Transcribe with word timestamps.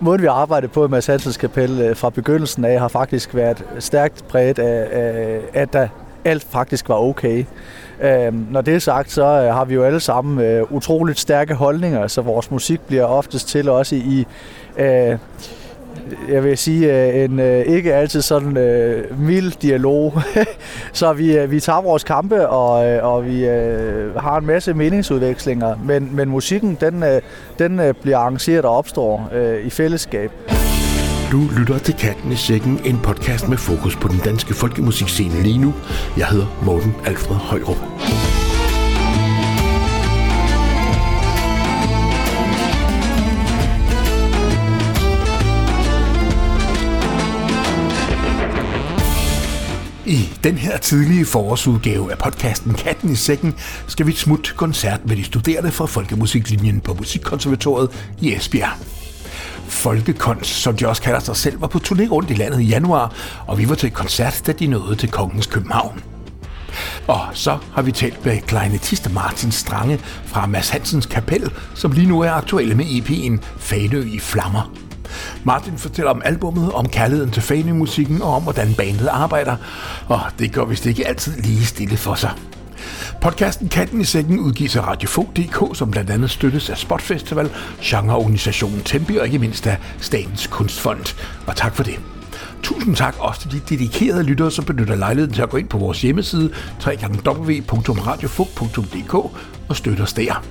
måden, 0.00 0.22
vi 0.22 0.26
har 0.26 0.34
arbejdet 0.34 0.72
på 0.72 0.84
i 0.84 0.88
Mads 0.88 1.06
Hansens 1.06 1.36
Kapel 1.36 1.80
øh, 1.80 1.96
fra 1.96 2.10
begyndelsen 2.10 2.64
af, 2.64 2.80
har 2.80 2.88
faktisk 2.88 3.34
været 3.34 3.64
stærkt 3.78 4.24
præget 4.28 4.58
af, 4.58 4.88
af 4.92 5.40
at 5.52 5.72
der 5.72 5.88
alt 6.24 6.46
faktisk 6.50 6.88
var 6.88 6.94
okay. 6.94 7.44
Øh, 8.02 8.52
når 8.52 8.60
det 8.60 8.74
er 8.74 8.78
sagt, 8.78 9.12
så 9.12 9.24
øh, 9.24 9.54
har 9.54 9.64
vi 9.64 9.74
jo 9.74 9.84
alle 9.84 10.00
sammen 10.00 10.44
øh, 10.44 10.72
utroligt 10.72 11.18
stærke 11.18 11.54
holdninger, 11.54 12.06
så 12.06 12.22
vores 12.22 12.50
musik 12.50 12.80
bliver 12.80 13.04
oftest 13.04 13.48
til 13.48 13.68
også 13.68 13.96
i, 13.96 14.26
øh, 14.76 15.18
jeg 16.28 16.44
vil 16.44 16.58
sige, 16.58 17.08
øh, 17.08 17.24
en 17.24 17.40
øh, 17.40 17.64
ikke 17.66 17.94
altid 17.94 18.22
sådan 18.22 18.48
uh, 18.48 19.20
mild 19.20 19.52
dialog. 19.62 20.22
så 20.92 21.12
vi, 21.12 21.46
vi 21.46 21.60
tager 21.60 21.80
vores 21.80 22.04
kampe, 22.04 22.48
og, 22.48 22.72
og 23.12 23.26
vi 23.26 23.44
uh, 23.44 24.14
har 24.16 24.38
en 24.38 24.46
masse 24.46 24.74
meningsudvekslinger, 24.74 25.76
men, 25.84 26.08
men 26.12 26.28
musikken, 26.28 26.78
den, 26.80 27.04
den 27.58 27.94
bliver 28.02 28.18
arrangeret 28.18 28.64
og 28.64 28.76
opstår 28.76 29.30
uh, 29.34 29.66
i 29.66 29.70
fællesskab. 29.70 30.30
Du 31.32 31.40
lytter 31.58 31.78
til 31.78 31.94
Katten 31.94 32.32
i 32.32 32.36
Sækken, 32.36 32.80
en 32.84 32.98
podcast 33.02 33.48
med 33.48 33.56
fokus 33.56 33.96
på 33.96 34.08
den 34.08 34.18
danske 34.24 34.54
folkemusikscene 34.54 35.42
lige 35.42 35.58
nu. 35.58 35.74
Jeg 36.16 36.26
hedder 36.26 36.60
Morten 36.64 36.94
Alfred 37.06 37.36
Højrup. 37.36 37.76
I 50.10 50.28
den 50.44 50.58
her 50.58 50.78
tidlige 50.78 51.26
forårsudgave 51.26 52.12
af 52.12 52.18
podcasten 52.18 52.74
Katten 52.74 53.10
i 53.10 53.14
Sækken 53.14 53.54
skal 53.86 54.06
vi 54.06 54.12
smut 54.12 54.54
koncert 54.56 55.00
med 55.06 55.16
de 55.16 55.24
studerende 55.24 55.70
fra 55.70 55.86
Folkemusiklinjen 55.86 56.80
på 56.80 56.94
Musikkonservatoriet 56.94 57.90
i 58.20 58.34
Esbjerg. 58.34 58.72
Folkekunst, 59.68 60.50
som 60.50 60.76
de 60.76 60.88
også 60.88 61.02
kalder 61.02 61.20
sig 61.20 61.36
selv, 61.36 61.60
var 61.60 61.66
på 61.66 61.78
turné 61.78 62.08
rundt 62.08 62.30
i 62.30 62.34
landet 62.34 62.60
i 62.60 62.64
januar, 62.64 63.14
og 63.46 63.58
vi 63.58 63.68
var 63.68 63.74
til 63.74 63.90
koncert, 63.90 64.42
da 64.46 64.52
de 64.52 64.66
nåede 64.66 64.96
til 64.96 65.10
Kongens 65.10 65.46
København. 65.46 66.02
Og 67.06 67.20
så 67.32 67.58
har 67.72 67.82
vi 67.82 67.92
talt 67.92 68.24
med 68.24 68.40
kleinetist 68.40 69.12
Martin 69.12 69.52
Strange 69.52 69.98
fra 70.24 70.46
Mads 70.46 70.68
Hansens 70.68 71.06
Kapel, 71.06 71.50
som 71.74 71.92
lige 71.92 72.08
nu 72.08 72.20
er 72.20 72.30
aktuelle 72.30 72.74
med 72.74 72.84
EP'en 72.84 73.44
Fanø 73.58 74.02
i 74.02 74.18
Flammer. 74.18 74.89
Martin 75.44 75.78
fortæller 75.78 76.10
om 76.10 76.22
albummet, 76.24 76.72
om 76.72 76.88
kærligheden 76.88 77.32
til 77.32 77.42
fanemusikken 77.42 78.22
og 78.22 78.34
om, 78.34 78.42
hvordan 78.42 78.74
bandet 78.74 79.08
arbejder, 79.08 79.56
og 80.08 80.20
det 80.38 80.52
går 80.52 80.64
vist 80.64 80.86
ikke 80.86 81.08
altid 81.08 81.42
lige 81.42 81.66
stille 81.66 81.96
for 81.96 82.14
sig. 82.14 82.30
Podcasten 83.20 83.68
Katten 83.68 84.00
i 84.00 84.04
Sækken 84.04 84.38
udgives 84.38 84.76
af 84.76 84.86
Radiofog.dk, 84.86 85.76
som 85.76 85.90
blandt 85.90 86.10
andet 86.10 86.30
støttes 86.30 86.70
af 86.70 86.78
Spotfestival, 86.78 87.50
genreorganisationen 87.82 88.82
Tempi 88.82 89.16
og 89.16 89.26
ikke 89.26 89.38
mindst 89.38 89.66
af 89.66 89.76
Statens 90.00 90.46
Kunstfond. 90.46 91.16
Og 91.46 91.56
tak 91.56 91.76
for 91.76 91.82
det. 91.82 92.00
Tusind 92.62 92.96
tak 92.96 93.14
også 93.18 93.40
til 93.40 93.52
de 93.52 93.60
dedikerede 93.68 94.22
lyttere, 94.22 94.50
som 94.50 94.64
benytter 94.64 94.94
lejligheden 94.94 95.34
til 95.34 95.42
at 95.42 95.50
gå 95.50 95.56
ind 95.56 95.68
på 95.68 95.78
vores 95.78 96.02
hjemmeside 96.02 96.50
www.radiofug.dk 96.86 99.14
og 99.68 99.76
støtte 99.76 100.02
os 100.02 100.12
der. 100.12 100.44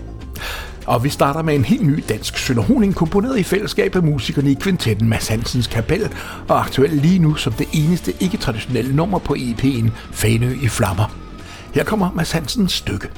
Og 0.89 1.03
vi 1.03 1.09
starter 1.09 1.41
med 1.41 1.55
en 1.55 1.65
helt 1.65 1.87
ny 1.87 2.03
dansk 2.09 2.37
sønderhoning, 2.37 2.95
komponeret 2.95 3.39
i 3.39 3.43
fællesskab 3.43 3.95
af 3.95 4.03
musikerne 4.03 4.51
i 4.51 4.53
kvintetten 4.53 5.09
Mads 5.09 5.27
Hansens 5.27 5.67
Kapel, 5.67 6.13
og 6.47 6.61
aktuel 6.61 6.89
lige 6.89 7.19
nu 7.19 7.35
som 7.35 7.53
det 7.53 7.67
eneste 7.73 8.13
ikke-traditionelle 8.19 8.95
nummer 8.95 9.19
på 9.19 9.35
EP'en 9.39 9.89
Fanø 10.11 10.57
i 10.61 10.67
Flammer. 10.67 11.15
Her 11.73 11.83
kommer 11.83 12.11
Mads 12.11 12.31
Hansens 12.31 12.73
stykke. 12.73 13.09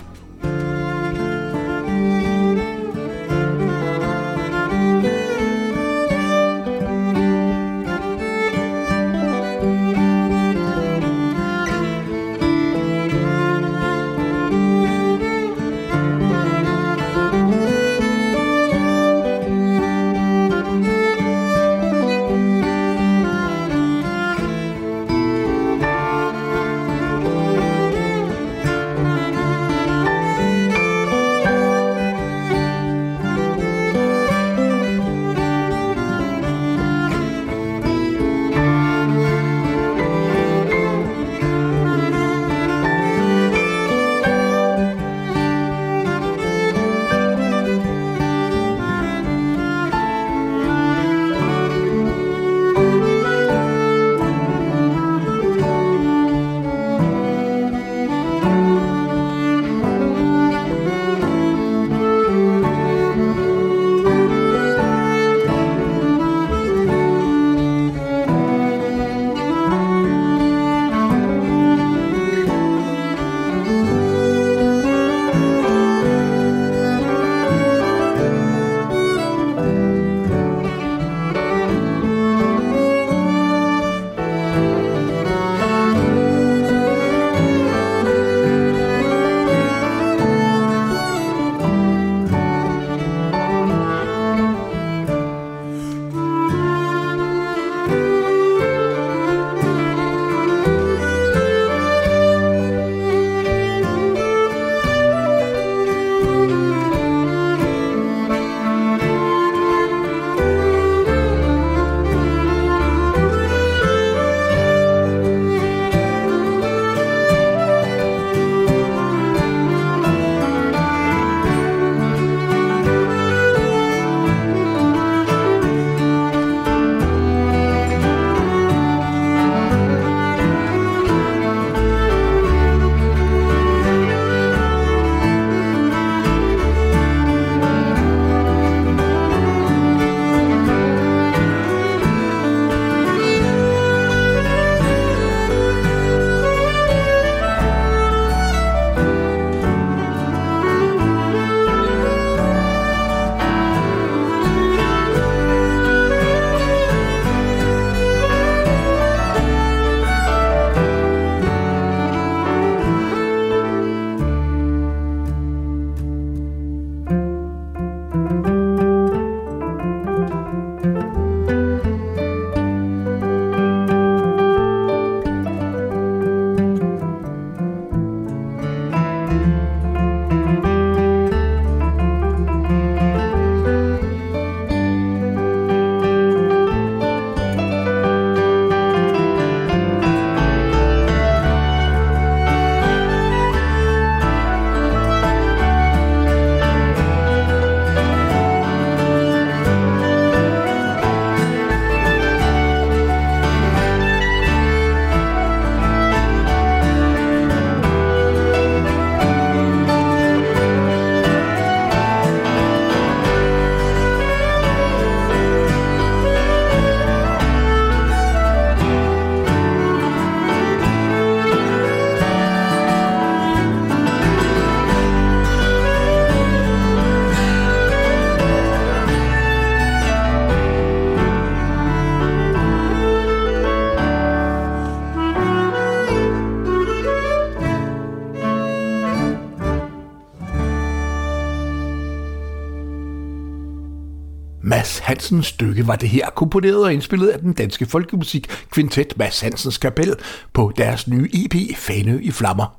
Hansens 245.11 245.47
stykke 245.47 245.87
var 245.87 245.95
det 245.95 246.09
her, 246.09 246.29
komponeret 246.29 246.83
og 246.83 246.93
indspillet 246.93 247.27
af 247.27 247.39
den 247.39 247.53
danske 247.53 247.85
folkemusik 247.85 248.47
Quintet 248.73 249.13
Mads 249.17 249.41
Hansens 249.41 249.77
Kapel 249.77 250.15
på 250.53 250.73
deres 250.77 251.07
nye 251.07 251.29
EP 251.33 251.77
Fane 251.77 252.23
i 252.23 252.31
Flammer. 252.31 252.77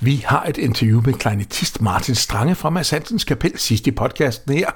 Vi 0.00 0.24
har 0.26 0.44
et 0.44 0.58
interview 0.58 1.02
med 1.04 1.14
kleinetist 1.14 1.82
Martin 1.82 2.14
Strange 2.14 2.54
fra 2.54 2.70
Mads 2.70 2.90
Hansens 2.90 3.24
Kapel 3.24 3.52
sidst 3.58 3.86
i 3.86 3.90
podcasten 3.90 4.54
her, 4.54 4.70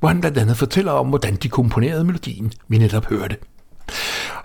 hvor 0.00 0.08
han 0.08 0.20
blandt 0.20 0.38
andet 0.38 0.56
fortæller 0.56 0.92
om, 0.92 1.08
hvordan 1.08 1.36
de 1.36 1.48
komponerede 1.48 2.04
melodien, 2.04 2.52
vi 2.68 2.78
netop 2.78 3.06
hørte. 3.06 3.36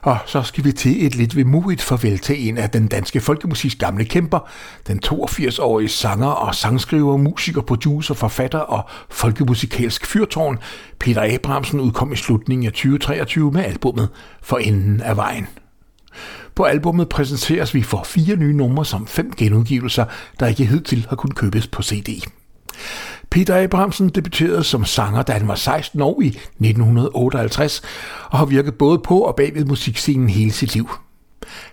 Og 0.02 0.18
så 0.26 0.44
skal 0.44 0.64
vi 0.64 0.72
til 0.72 1.06
et 1.06 1.16
lidt 1.16 1.36
vemodigt 1.36 1.82
farvel 1.82 2.20
til 2.20 2.48
en 2.48 2.58
af 2.58 2.70
den 2.70 2.88
danske 2.88 3.22
folkemusiks 3.22 3.76
gamle 3.76 4.06
kæmper, 4.06 4.50
den 4.88 5.02
82-årige 5.06 5.90
sanger 5.90 6.28
og 6.28 6.56
sangskriver, 6.56 7.18
musiker, 7.18 7.62
producer, 7.62 8.14
forfatter 8.14 8.60
og 8.60 8.90
folkemusikalsk 9.10 10.06
fyrtårn, 10.06 10.60
Peter 11.00 11.34
Abrahamsen 11.34 11.80
udkom 11.80 12.14
i 12.14 12.16
slutningen 12.16 12.68
af 12.68 12.72
2023 12.74 13.52
med 13.52 13.64
albummet 13.64 14.10
For 14.42 14.58
enden 14.58 15.02
af 15.02 15.18
vejen. 15.18 15.48
På 16.56 16.64
albummet 16.64 17.10
præsenteres 17.10 17.74
vi 17.74 17.82
for 17.82 18.04
fire 18.04 18.36
nye 18.36 18.54
numre 18.54 18.86
samt 18.86 19.10
fem 19.10 19.34
genudgivelser, 19.38 20.06
der 20.40 20.48
ikke 20.48 20.66
hidtil 20.66 21.06
har 21.10 21.16
kunnet 21.16 21.36
købes 21.36 21.68
på 21.68 21.84
CD. 21.84 22.10
Peter 23.32 23.64
Abrahamsen 23.64 24.10
debuterede 24.10 24.64
som 24.64 24.86
sanger, 24.86 25.22
da 25.22 25.32
han 25.34 25.48
var 25.48 25.56
16 25.56 26.02
år 26.02 26.22
i 26.22 26.28
1958, 26.28 27.82
og 28.30 28.38
har 28.38 28.46
virket 28.46 28.76
både 28.76 29.00
på 29.00 29.20
og 29.20 29.36
bagved 29.36 29.66
musikscenen 29.66 30.30
hele 30.30 30.52
sit 30.52 30.74
liv. 30.74 30.90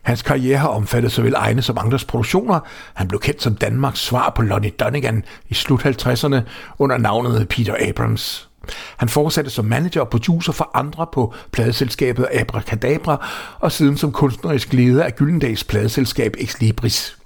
Hans 0.03 0.23
karriere 0.23 0.59
har 0.59 0.69
omfattet 0.69 1.13
såvel 1.13 1.35
egne 1.37 1.63
som 1.63 1.79
andres 1.81 2.05
produktioner. 2.05 2.61
Han 2.95 3.09
blev 3.09 3.21
kendt 3.21 3.43
som 3.43 3.55
Danmarks 3.55 4.01
svar 4.01 4.33
på 4.37 4.43
Lonnie 4.43 4.71
Donegan 4.71 5.25
i 5.49 5.55
slut 5.55 5.87
50'erne 5.87 6.37
under 6.79 6.99
navnet 6.99 7.49
Peter 7.49 7.77
Abrams. 7.89 8.49
Han 8.97 9.09
fortsatte 9.09 9.51
som 9.51 9.65
manager 9.65 10.01
og 10.01 10.09
producer 10.09 10.53
for 10.53 10.71
andre 10.75 11.07
på 11.13 11.35
pladeselskabet 11.53 12.29
Abracadabra, 12.33 13.29
og 13.61 13.73
siden 13.73 13.97
som 13.97 14.13
kunstnerisk 14.13 14.73
leder 14.73 15.05
af 15.05 15.17
Gyllendags 15.17 15.65
pladeselskab 15.65 16.37
Ex 16.39 16.61
Libris. 16.61 17.19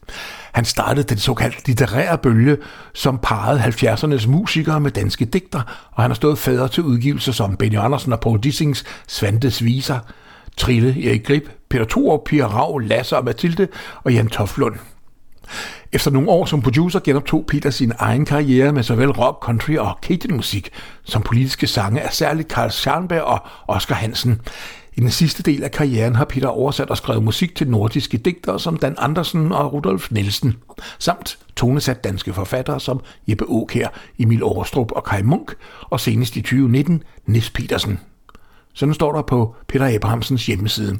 Han 0.52 0.64
startede 0.64 1.08
den 1.08 1.18
såkaldte 1.18 1.66
litterære 1.66 2.18
bølge, 2.18 2.56
som 2.94 3.18
parrede 3.22 3.60
70'ernes 3.60 4.28
musikere 4.28 4.80
med 4.80 4.90
danske 4.90 5.24
digter, 5.24 5.88
og 5.92 6.02
han 6.02 6.10
har 6.10 6.14
stået 6.14 6.38
fader 6.38 6.66
til 6.66 6.82
udgivelser 6.82 7.32
som 7.32 7.56
Benny 7.56 7.78
Andersen 7.78 8.12
og 8.12 8.20
Paul 8.20 8.40
Dissings 8.40 8.84
Svantes 9.08 9.64
Viser, 9.64 9.98
Trille, 10.56 11.08
Erik 11.08 11.26
Grip, 11.26 11.50
Peter 11.70 11.84
Thor, 11.84 12.22
Pia 12.26 12.46
Rav, 12.46 12.78
Lasse 12.78 13.16
og 13.16 13.24
Mathilde 13.24 13.68
og 14.04 14.12
Jan 14.12 14.28
Toflund. 14.28 14.74
Efter 15.92 16.10
nogle 16.10 16.30
år 16.30 16.46
som 16.46 16.62
producer 16.62 17.00
genoptog 17.00 17.44
Peter 17.48 17.70
sin 17.70 17.92
egen 17.98 18.24
karriere 18.24 18.72
med 18.72 18.82
såvel 18.82 19.10
rock, 19.10 19.44
country 19.44 19.76
og 19.76 19.98
musik 20.30 20.70
som 21.04 21.22
politiske 21.22 21.66
sange 21.66 22.00
af 22.00 22.12
særligt 22.12 22.50
Carl 22.50 22.70
Scharnberg 22.70 23.22
og 23.22 23.40
Oscar 23.68 23.94
Hansen. 23.94 24.40
I 24.96 25.00
den 25.00 25.10
sidste 25.10 25.42
del 25.42 25.64
af 25.64 25.70
karrieren 25.70 26.14
har 26.14 26.24
Peter 26.24 26.48
oversat 26.48 26.90
og 26.90 26.96
skrevet 26.96 27.22
musik 27.22 27.54
til 27.54 27.68
nordiske 27.68 28.18
digtere 28.18 28.60
som 28.60 28.76
Dan 28.76 28.94
Andersen 28.98 29.52
og 29.52 29.72
Rudolf 29.72 30.10
Nielsen, 30.10 30.56
samt 30.98 31.38
tonesat 31.56 32.04
danske 32.04 32.32
forfattere 32.32 32.80
som 32.80 33.00
Jeppe 33.28 33.44
Aukær, 33.44 33.88
Emil 34.18 34.42
Overstrup 34.42 34.92
og 34.92 35.04
Kai 35.04 35.22
Munk, 35.22 35.54
og 35.80 36.00
senest 36.00 36.36
i 36.36 36.40
2019 36.40 37.02
Nis 37.26 37.50
Petersen. 37.50 38.00
Sådan 38.74 38.94
står 38.94 39.12
der 39.12 39.22
på 39.22 39.54
Peter 39.68 39.94
Abrahamsens 39.94 40.46
hjemmeside. 40.46 40.98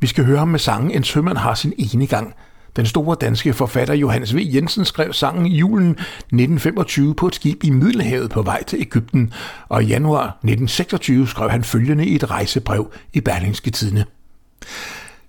Vi 0.00 0.06
skal 0.06 0.24
høre 0.24 0.38
ham 0.38 0.48
med 0.48 0.58
sangen 0.58 0.90
En 0.90 1.04
sømand 1.04 1.38
har 1.38 1.54
sin 1.54 1.72
ene 1.78 2.06
gang, 2.06 2.34
den 2.76 2.86
store 2.86 3.16
danske 3.20 3.52
forfatter 3.52 3.94
Johannes 3.94 4.34
V. 4.34 4.38
Jensen 4.54 4.84
skrev 4.84 5.12
sangen 5.12 5.46
i 5.46 5.56
julen 5.56 5.90
1925 5.90 7.14
på 7.14 7.26
et 7.26 7.34
skib 7.34 7.64
i 7.64 7.70
Middelhavet 7.70 8.30
på 8.30 8.42
vej 8.42 8.64
til 8.64 8.80
Ægypten, 8.80 9.32
og 9.68 9.82
i 9.82 9.86
januar 9.86 10.22
1926 10.22 11.28
skrev 11.28 11.50
han 11.50 11.64
følgende 11.64 12.06
i 12.06 12.14
et 12.14 12.30
rejsebrev 12.30 12.92
i 13.12 13.20
Berlingske 13.20 13.70
Tidene. 13.70 14.04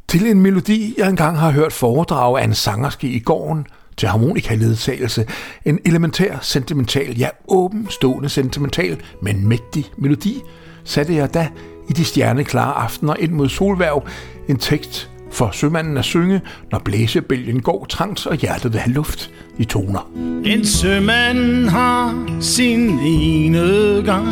Til 0.07 0.27
en 0.27 0.41
melodi, 0.41 0.93
jeg 0.97 1.09
engang 1.09 1.39
har 1.39 1.51
hørt 1.51 1.73
foredrag 1.73 2.39
af 2.39 2.43
en 2.43 2.53
sangerske 2.53 3.07
i 3.07 3.19
gården, 3.19 3.65
til 3.97 4.09
harmonikaledsagelse, 4.09 5.25
en 5.65 5.79
elementær, 5.85 6.37
sentimental, 6.41 7.17
ja 7.17 7.27
åbenstående 7.47 8.29
sentimental, 8.29 9.01
men 9.21 9.47
mægtig 9.47 9.85
melodi, 9.97 10.41
satte 10.83 11.15
jeg 11.15 11.33
da 11.33 11.47
i 11.89 11.93
de 11.93 12.05
stjerneklare 12.05 12.73
aftener 12.73 13.15
ind 13.19 13.31
mod 13.31 13.49
solværv 13.49 14.07
en 14.47 14.57
tekst 14.57 15.10
for 15.31 15.49
sømanden 15.53 15.97
at 15.97 16.05
synge, 16.05 16.41
når 16.71 16.79
blæsebælgen 16.79 17.61
går 17.61 17.85
trangt 17.89 18.27
og 18.27 18.35
hjertet 18.35 18.73
vil 18.73 18.81
have 18.81 18.93
luft 18.93 19.29
i 19.57 19.65
toner. 19.65 20.11
En 20.45 20.65
sømand 20.65 21.69
har 21.69 22.25
sin 22.39 22.99
ene 22.99 24.03
gang, 24.05 24.27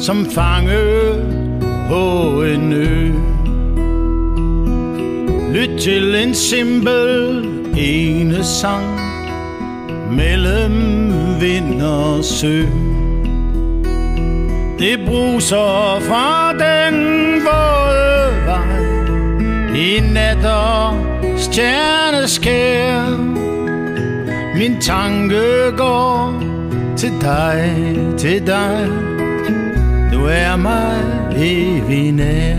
som 0.00 0.26
fange 0.30 0.78
på 1.88 2.42
en 2.42 2.72
ø. 2.72 3.10
Lyt 5.52 5.80
til 5.80 6.14
en 6.14 6.34
simpel 6.34 7.44
ene 7.76 8.44
sang 8.44 9.00
mellem 10.10 10.72
vind 11.40 11.82
og 11.82 12.24
sø. 12.24 12.62
Det 14.78 15.00
bruser 15.06 16.00
fra 16.00 16.52
den 16.52 16.94
våde 17.44 17.65
i 19.76 20.00
nat 20.00 20.44
og 20.44 20.94
stjerneskær. 21.36 23.16
Min 24.54 24.80
tanke 24.80 25.72
går 25.76 26.42
til 26.96 27.12
dig, 27.20 27.74
til 28.18 28.46
dig. 28.46 28.88
Du 30.12 30.24
er 30.24 30.56
mig 30.56 31.02
evig 31.36 32.12
nær. 32.12 32.56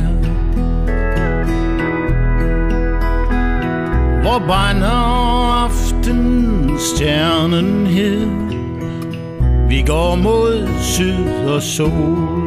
Hvor 4.21 4.43
brænder 4.47 5.63
aften 5.63 6.71
stjernen 6.79 7.87
hed 7.87 8.27
Vi 9.69 9.83
går 9.87 10.15
mod 10.15 10.67
syd 10.81 11.47
og 11.47 11.61
sol 11.61 12.46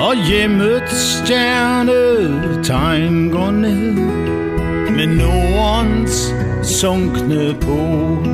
og 0.00 0.14
hjemmets 0.28 1.22
tegn 2.64 3.30
går 3.30 3.50
ned 3.50 3.92
Med 4.96 5.06
nordens 5.06 6.34
sunkne 6.62 7.54
pol. 7.60 8.26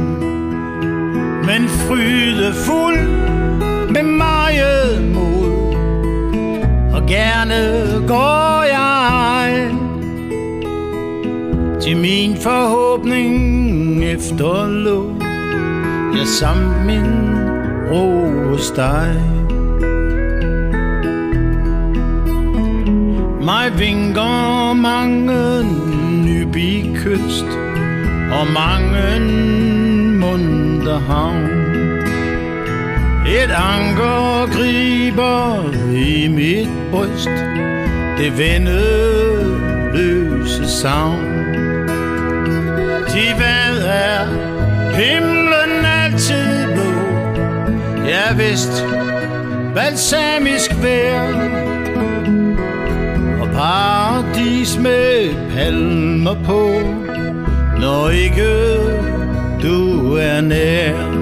Men 1.46 1.68
frydefuld 1.68 3.08
med 3.90 4.02
meget 4.02 5.12
mod 5.14 5.74
Og 6.94 7.06
gerne 7.06 7.54
går 8.06 8.62
jeg 8.62 9.70
Til 11.82 11.96
min 11.96 12.36
forhåbning 12.36 14.04
efterlå 14.04 15.14
Jeg 16.18 16.26
sammen 16.26 16.86
min 16.86 17.36
ro 17.90 18.58
Mig 23.48 23.78
vinker 23.78 24.72
mange 24.72 25.64
nyby 26.24 26.96
kyst 26.96 27.46
Og 28.32 28.46
mange 28.54 29.20
munter 30.20 30.98
havn 30.98 31.50
Et 33.26 33.50
anker 33.50 34.46
griber 34.52 35.64
i 35.92 36.28
mit 36.28 36.68
bryst 36.90 37.28
Det 38.18 38.38
vendeløse 38.38 39.88
savn. 40.80 41.24
Til 43.08 43.34
hvad 43.36 43.78
er 43.86 44.24
himlen 44.94 45.84
altid 46.04 46.66
blå? 46.74 46.90
Jeg 48.08 48.38
vidst 48.38 48.84
balsamisk 49.74 50.70
vejr 50.82 51.67
paradis 53.58 54.78
med 54.78 55.34
palmer 55.54 56.36
på, 56.46 56.62
når 57.80 58.08
ikke 58.08 58.52
du 59.62 60.14
er 60.14 60.40
nær. 60.40 61.17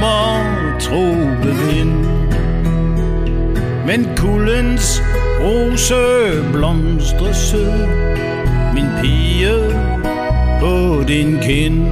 Og 0.00 0.44
lummer 0.90 1.54
vind. 1.66 2.06
Men 3.86 4.08
kuldens 4.16 5.02
rose 5.40 5.94
blomstre 6.52 7.34
sød, 7.34 7.88
min 8.74 8.86
pige 9.00 9.54
på 10.60 11.02
din 11.08 11.38
kind. 11.42 11.86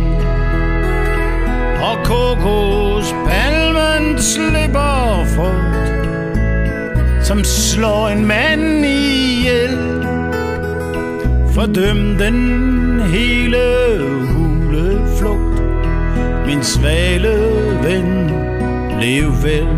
Og 1.82 1.98
kokospalmen 2.04 4.18
slipper 4.18 5.24
frugt, 5.36 5.92
som 7.26 7.44
slår 7.44 8.08
en 8.08 8.26
mand 8.26 8.84
ihjel. 8.84 9.78
Fordøm 11.54 12.16
den 12.18 13.00
hele 13.00 13.90
min 16.60 16.64
svale 16.64 17.34
ven, 17.82 18.30
lev 19.00 19.32
vel. 19.42 19.68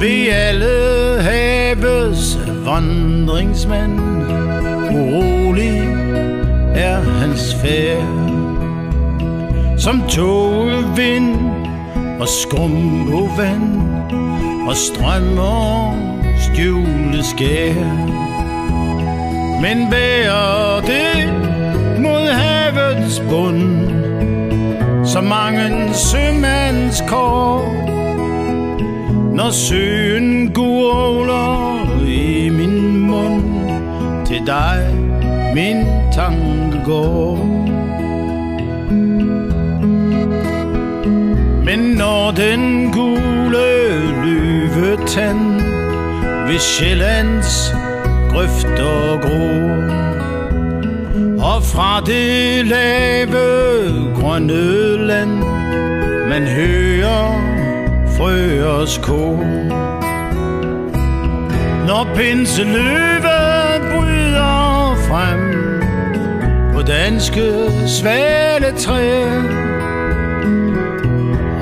Vi 0.00 0.28
alle 0.28 1.22
haves 1.22 2.38
vandringsmænd, 2.64 4.00
urolig 4.90 5.78
er 6.74 7.00
hans 7.00 7.54
færd. 7.54 8.32
Som 9.78 10.02
togvind 10.08 11.36
og 12.20 12.28
skum 12.28 13.06
på 13.10 13.28
vand 13.36 14.02
og 14.68 14.76
strømmer 14.76 15.94
skjule 16.38 17.24
skær. 17.24 17.84
Men 19.60 19.90
bærer 19.90 20.80
det 20.80 21.41
havets 23.02 23.20
bund, 23.30 25.06
så 25.06 25.20
mange 25.20 25.94
sømands 25.94 27.02
kår 27.08 27.82
når 29.34 29.50
søen 29.50 30.52
gurler 30.54 32.04
i 32.06 32.48
min 32.48 33.00
mund, 33.00 33.44
til 34.26 34.46
dig 34.46 34.86
min 35.54 35.86
tanke 36.12 36.80
går. 36.84 37.36
Men 41.64 41.78
når 41.78 42.30
den 42.30 42.92
gule 42.92 43.66
løvetand 44.24 45.60
ved 46.48 46.58
Sjællands 46.58 47.74
grøfter 48.30 49.20
gror, 49.20 49.91
fra 51.74 52.00
det 52.00 52.66
lave 52.66 54.14
grønne 54.14 55.06
land, 55.06 55.38
man 56.28 56.42
hører 56.42 57.32
frøers 58.16 58.98
kor. 58.98 59.36
Når 61.86 62.08
pinseløve 62.16 63.38
bryder 63.92 64.96
frem 65.08 65.40
på 66.74 66.82
danske 66.82 67.70
svaletræer, 67.86 69.42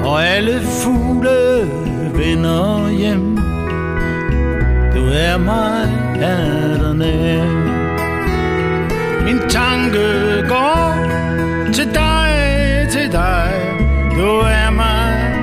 og 0.05 0.27
alle 0.27 0.61
fugle 0.61 1.71
vender 2.15 2.91
hjem. 2.99 3.37
Du 4.95 5.09
er 5.09 5.39
mig 5.39 5.89
nær. 6.95 7.60
Min 9.31 9.49
tanke 9.49 10.45
går 10.49 10.95
til 11.73 11.95
dig, 11.95 12.31
til 12.91 13.13
dig. 13.13 13.53
Du 14.17 14.27
er 14.27 14.71
mig 14.71 15.35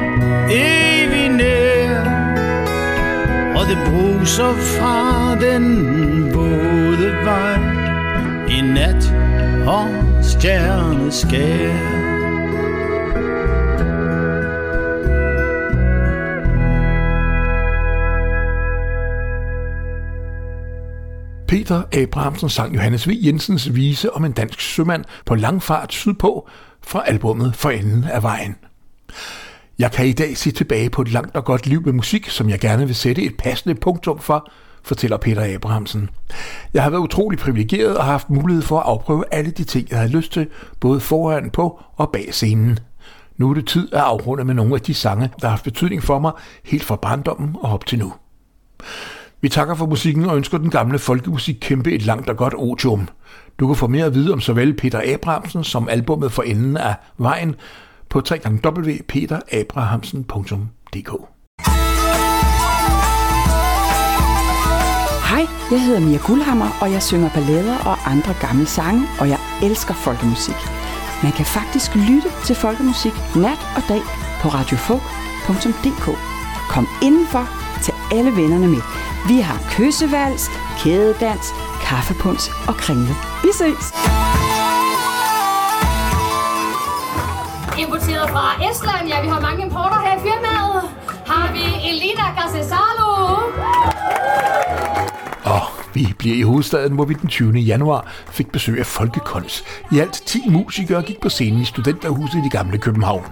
evig 0.52 1.30
nær. 1.30 2.02
Og 3.56 3.64
det 3.70 3.78
bruser 3.86 4.54
fra 4.54 5.36
den 5.36 5.66
våde 6.34 7.14
vej 7.24 7.60
i 8.50 8.62
nat 8.62 9.14
og 9.68 9.88
stjerneskær. 10.22 11.97
Peter 21.68 22.04
Abrahamsen 22.04 22.50
sang 22.50 22.76
Johannes 22.76 23.08
V. 23.08 23.12
Jensens 23.16 23.76
vise 23.76 24.14
om 24.14 24.26
en 24.26 24.32
dansk 24.32 24.62
sømand 24.62 25.06
på 25.26 25.36
langfart 25.36 25.94
sydpå 25.94 26.50
fra 26.82 27.04
albummet 27.06 27.56
For 27.56 27.70
enden 27.70 28.04
af 28.04 28.24
vejen. 28.24 28.56
Jeg 29.80 29.92
kan 29.92 30.08
i 30.08 30.14
dag 30.14 30.38
se 30.38 30.52
tilbage 30.52 30.90
på 30.90 31.02
et 31.02 31.12
langt 31.12 31.36
og 31.36 31.46
godt 31.46 31.68
liv 31.68 31.82
med 31.86 31.94
musik, 31.94 32.30
som 32.30 32.50
jeg 32.50 32.60
gerne 32.60 32.86
vil 32.86 32.96
sætte 32.96 33.22
et 33.22 33.38
passende 33.38 33.76
punktum 33.76 34.20
for, 34.20 34.52
fortæller 34.84 35.18
Peter 35.18 35.56
Abrahamsen. 35.56 36.10
Jeg 36.74 36.84
har 36.84 36.90
været 36.90 37.02
utrolig 37.02 37.40
privilegeret 37.40 37.98
og 37.98 38.04
har 38.04 38.12
haft 38.12 38.30
mulighed 38.30 38.64
for 38.64 38.80
at 38.80 38.86
afprøve 38.86 39.24
alle 39.32 39.52
de 39.52 39.64
ting, 39.64 39.90
jeg 39.90 39.98
havde 40.00 40.12
lyst 40.12 40.32
til, 40.32 40.48
både 40.80 41.00
foran 41.00 41.50
på 41.50 41.82
og 41.96 42.10
bag 42.14 42.28
scenen. 42.32 42.80
Nu 43.38 43.50
er 43.50 43.54
det 43.54 43.68
tid 43.68 43.94
at 43.94 44.02
afrunde 44.02 44.44
med 44.44 44.54
nogle 44.54 44.76
af 44.76 44.82
de 44.82 44.94
sange, 44.94 45.30
der 45.42 45.48
har 45.48 45.50
haft 45.50 45.64
betydning 45.64 46.04
for 46.04 46.20
mig 46.20 46.32
helt 46.64 46.84
fra 46.84 46.96
barndommen 46.96 47.56
og 47.60 47.74
op 47.74 47.86
til 47.86 48.00
nu. 48.00 48.14
Vi 49.42 49.50
takker 49.50 49.76
for 49.76 49.86
musikken 49.86 50.26
og 50.26 50.38
ønsker 50.38 50.58
den 50.58 50.70
gamle 50.70 51.00
folkemusik 51.00 51.58
kæmpe 51.62 51.92
et 51.92 52.06
langt 52.06 52.30
og 52.30 52.38
godt 52.38 52.54
otium. 52.58 53.08
Du 53.60 53.68
kan 53.68 53.76
få 53.76 53.88
mere 53.88 54.06
at 54.06 54.14
vide 54.14 54.34
om 54.34 54.40
såvel 54.40 54.74
Peter 54.74 55.14
Abrahamsen 55.14 55.64
som 55.64 55.90
albummet 55.90 56.32
for 56.32 56.44
enden 56.44 56.78
af 56.78 56.96
vejen 57.18 57.56
på 58.10 58.20
www.peterabrahamsen.dk. 58.20 61.12
Hej, 65.30 65.46
jeg 65.72 65.86
hedder 65.86 66.00
Mia 66.00 66.18
Guldhammer, 66.28 66.70
og 66.82 66.92
jeg 66.92 67.04
synger 67.04 67.30
ballader 67.30 67.78
og 67.78 68.12
andre 68.12 68.34
gamle 68.42 68.66
sange, 68.66 69.08
og 69.20 69.30
jeg 69.30 69.40
elsker 69.64 69.94
folkemusik. 69.94 70.56
Man 71.24 71.32
kan 71.32 71.46
faktisk 71.46 71.96
lytte 71.96 72.30
til 72.46 72.56
folkemusik 72.56 73.14
nat 73.36 73.60
og 73.76 73.82
dag 73.90 74.02
på 74.42 74.48
radiofolk.dk. 74.48 76.37
Kom 76.70 76.88
indenfor, 77.02 77.46
tag 77.84 77.96
alle 78.12 78.36
vennerne 78.36 78.68
med. 78.68 78.82
Vi 79.28 79.40
har 79.40 79.60
kyssevals, 79.70 80.52
kædedans, 80.80 81.54
kaffepuns 81.82 82.52
og 82.68 82.76
kringle. 82.76 83.16
Vi 83.44 83.52
ses! 83.54 83.94
Importeret 87.78 88.30
fra 88.30 88.46
Estland. 88.70 89.08
Ja, 89.08 89.22
vi 89.22 89.28
har 89.28 89.42
mange 89.42 89.64
importer 89.66 90.00
her 90.06 90.18
i 90.18 90.22
firmaet. 90.22 90.84
Har 91.28 91.52
vi 91.54 91.90
Elina 91.90 92.28
Gassesalo. 92.38 93.08
Vi 95.98 96.14
bliver 96.18 96.36
i 96.36 96.42
hovedstaden, 96.42 96.94
hvor 96.94 97.06
vi 97.06 97.14
den 97.14 97.30
20. 97.30 97.54
januar 97.60 98.08
fik 98.32 98.52
besøg 98.52 98.80
af 98.80 98.86
Folkekons. 98.86 99.64
I 99.92 100.00
alt 100.00 100.14
10 100.26 100.50
musikere 100.50 101.02
gik 101.02 101.22
på 101.22 101.30
scenen 101.30 101.62
i 101.62 101.66
studenterhuset 101.66 102.40
i 102.40 102.42
det 102.42 102.52
gamle 102.52 102.78
København. 102.78 103.24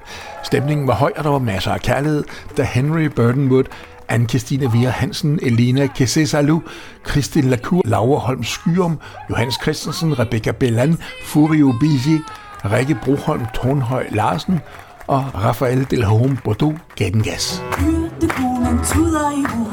Stemningen 0.44 0.88
var 0.88 0.94
høj, 0.94 1.12
og 1.18 1.24
der 1.24 1.30
var 1.30 1.40
masser 1.40 1.72
af 1.72 1.82
kærlighed, 1.82 2.24
da 2.58 2.64
Henry 2.64 3.04
Burdenwood 3.06 3.64
Anne-Christine 4.12 4.72
Vier 4.72 4.90
Hansen, 4.90 5.40
Elena 5.42 5.88
Kesesalu, 5.88 6.62
Kristin 7.04 7.44
Lacour, 7.44 7.82
Laura 7.86 8.20
Holm 8.20 8.44
Skyrum, 8.44 9.00
Johannes 9.30 9.56
Christensen, 9.62 10.20
Rebecca 10.20 10.52
Bellan, 10.52 10.98
Furio 11.26 11.74
Bisi, 11.80 12.18
Rikke 12.66 12.98
Broholm 13.04 13.46
Tornhøj 13.54 14.08
Larsen 14.12 14.60
og 15.08 15.26
Rafael 15.36 15.88
Delhomme 15.92 16.38
Bordeaux 16.44 16.80
gav 16.96 17.10
den 17.10 17.24
gas. 17.24 17.64
Hyrdekonen 17.78 18.80
tuder 18.86 19.32
i 19.32 19.65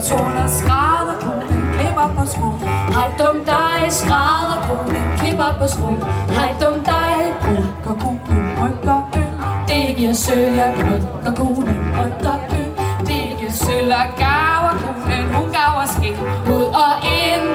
tissel 0.00 0.36
og 0.44 0.50
skrædder 0.58 1.16
på 1.20 1.32
den 1.48 1.60
klipper 1.74 2.08
på 2.16 2.26
sko. 2.26 2.48
Hej 2.94 3.08
dum 3.18 3.38
dig, 3.44 3.80
skrædder 3.98 4.58
på 4.68 4.74
den 4.90 5.04
klipper 5.18 5.50
på 5.60 5.66
sko. 5.74 5.90
Hej 6.36 6.50
dum 6.60 6.76
dig, 6.84 7.16
brygger 7.42 7.94
konen, 8.02 8.44
brygger 8.58 9.10
øl. 9.16 9.32
Det 9.68 9.96
giver 9.96 10.12
sølv, 10.12 10.54
jeg 10.54 10.74
brygger 10.76 11.32
konen, 11.36 11.78
brygger 11.96 12.36
øl. 12.58 12.70
Det 13.08 13.22
giver 13.38 13.52
sølv 13.64 13.92
og 14.02 14.08
gaver 14.22 14.74
konen, 14.82 15.24
hun 15.34 15.46
gaver 15.58 15.86
skind. 15.94 16.18
Ud 16.54 16.66
og 16.84 16.92
ind, 17.20 17.45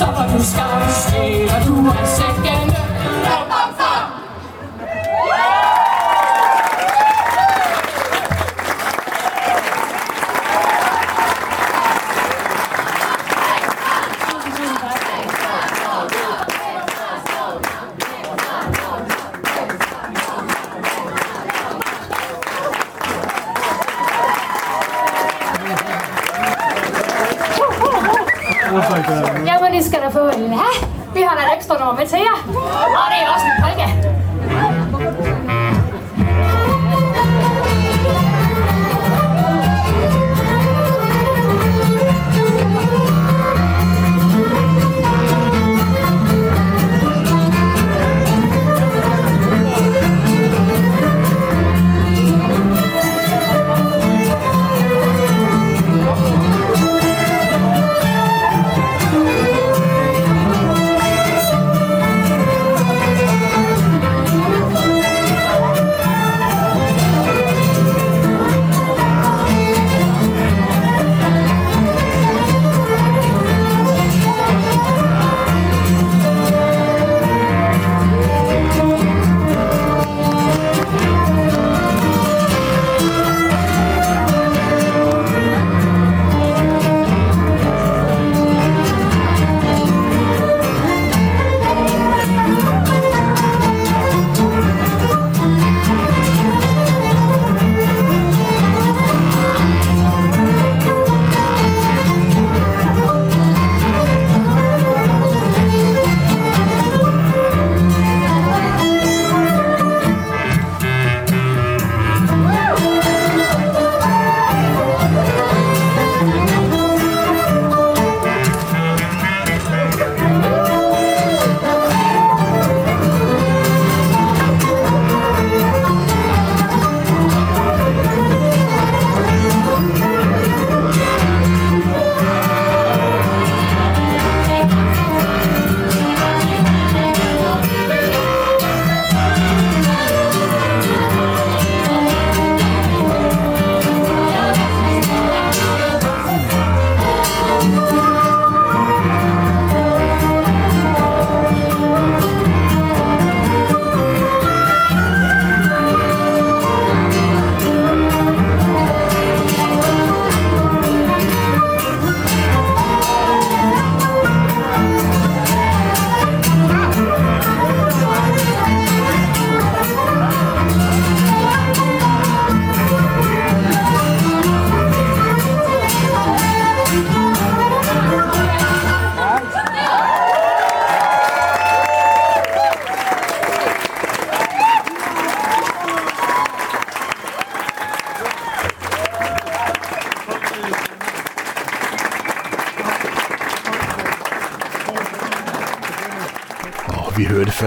Så 0.00 0.06
var 0.06 0.26
du 0.32 0.44
skam, 0.44 0.82
stjæler 1.00 1.60
du 1.66 1.74
af 1.90 2.06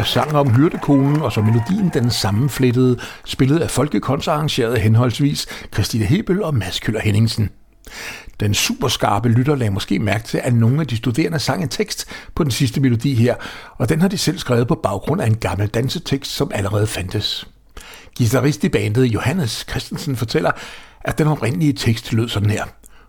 sang 0.01 0.33
om 0.35 0.55
hyrdekonen, 0.55 1.21
og 1.21 1.31
så 1.31 1.41
melodien 1.41 1.91
den 1.93 2.11
sammenflettede, 2.11 2.99
spillet 3.25 3.59
af 3.59 3.69
folkekonsarrangeret 3.69 4.81
henholdsvis 4.81 5.47
Christine 5.73 6.05
Hebel 6.05 6.43
og 6.43 6.55
Mads 6.55 6.79
Køller 6.79 7.01
Henningsen. 7.01 7.49
Den 8.39 8.53
superskarpe 8.53 9.29
lytter 9.29 9.55
lagde 9.55 9.73
måske 9.73 9.99
mærke 9.99 10.23
til, 10.23 10.41
at 10.43 10.53
nogle 10.53 10.81
af 10.81 10.87
de 10.87 10.97
studerende 10.97 11.39
sang 11.39 11.63
en 11.63 11.69
tekst 11.69 12.05
på 12.35 12.43
den 12.43 12.51
sidste 12.51 12.81
melodi 12.81 13.13
her, 13.13 13.35
og 13.77 13.89
den 13.89 14.01
har 14.01 14.07
de 14.07 14.17
selv 14.17 14.37
skrevet 14.37 14.67
på 14.67 14.75
baggrund 14.75 15.21
af 15.21 15.27
en 15.27 15.37
gammel 15.37 15.67
dansetekst, 15.67 16.31
som 16.31 16.51
allerede 16.53 16.87
fandtes. 16.87 17.47
Gitarrist 18.15 18.63
i 18.63 18.69
bandet 18.69 19.05
Johannes 19.05 19.65
Christensen 19.69 20.15
fortæller, 20.15 20.51
at 21.01 21.17
den 21.17 21.27
oprindelige 21.27 21.73
tekst 21.73 22.13
lød 22.13 22.29
sådan 22.29 22.49
her. 22.49 22.63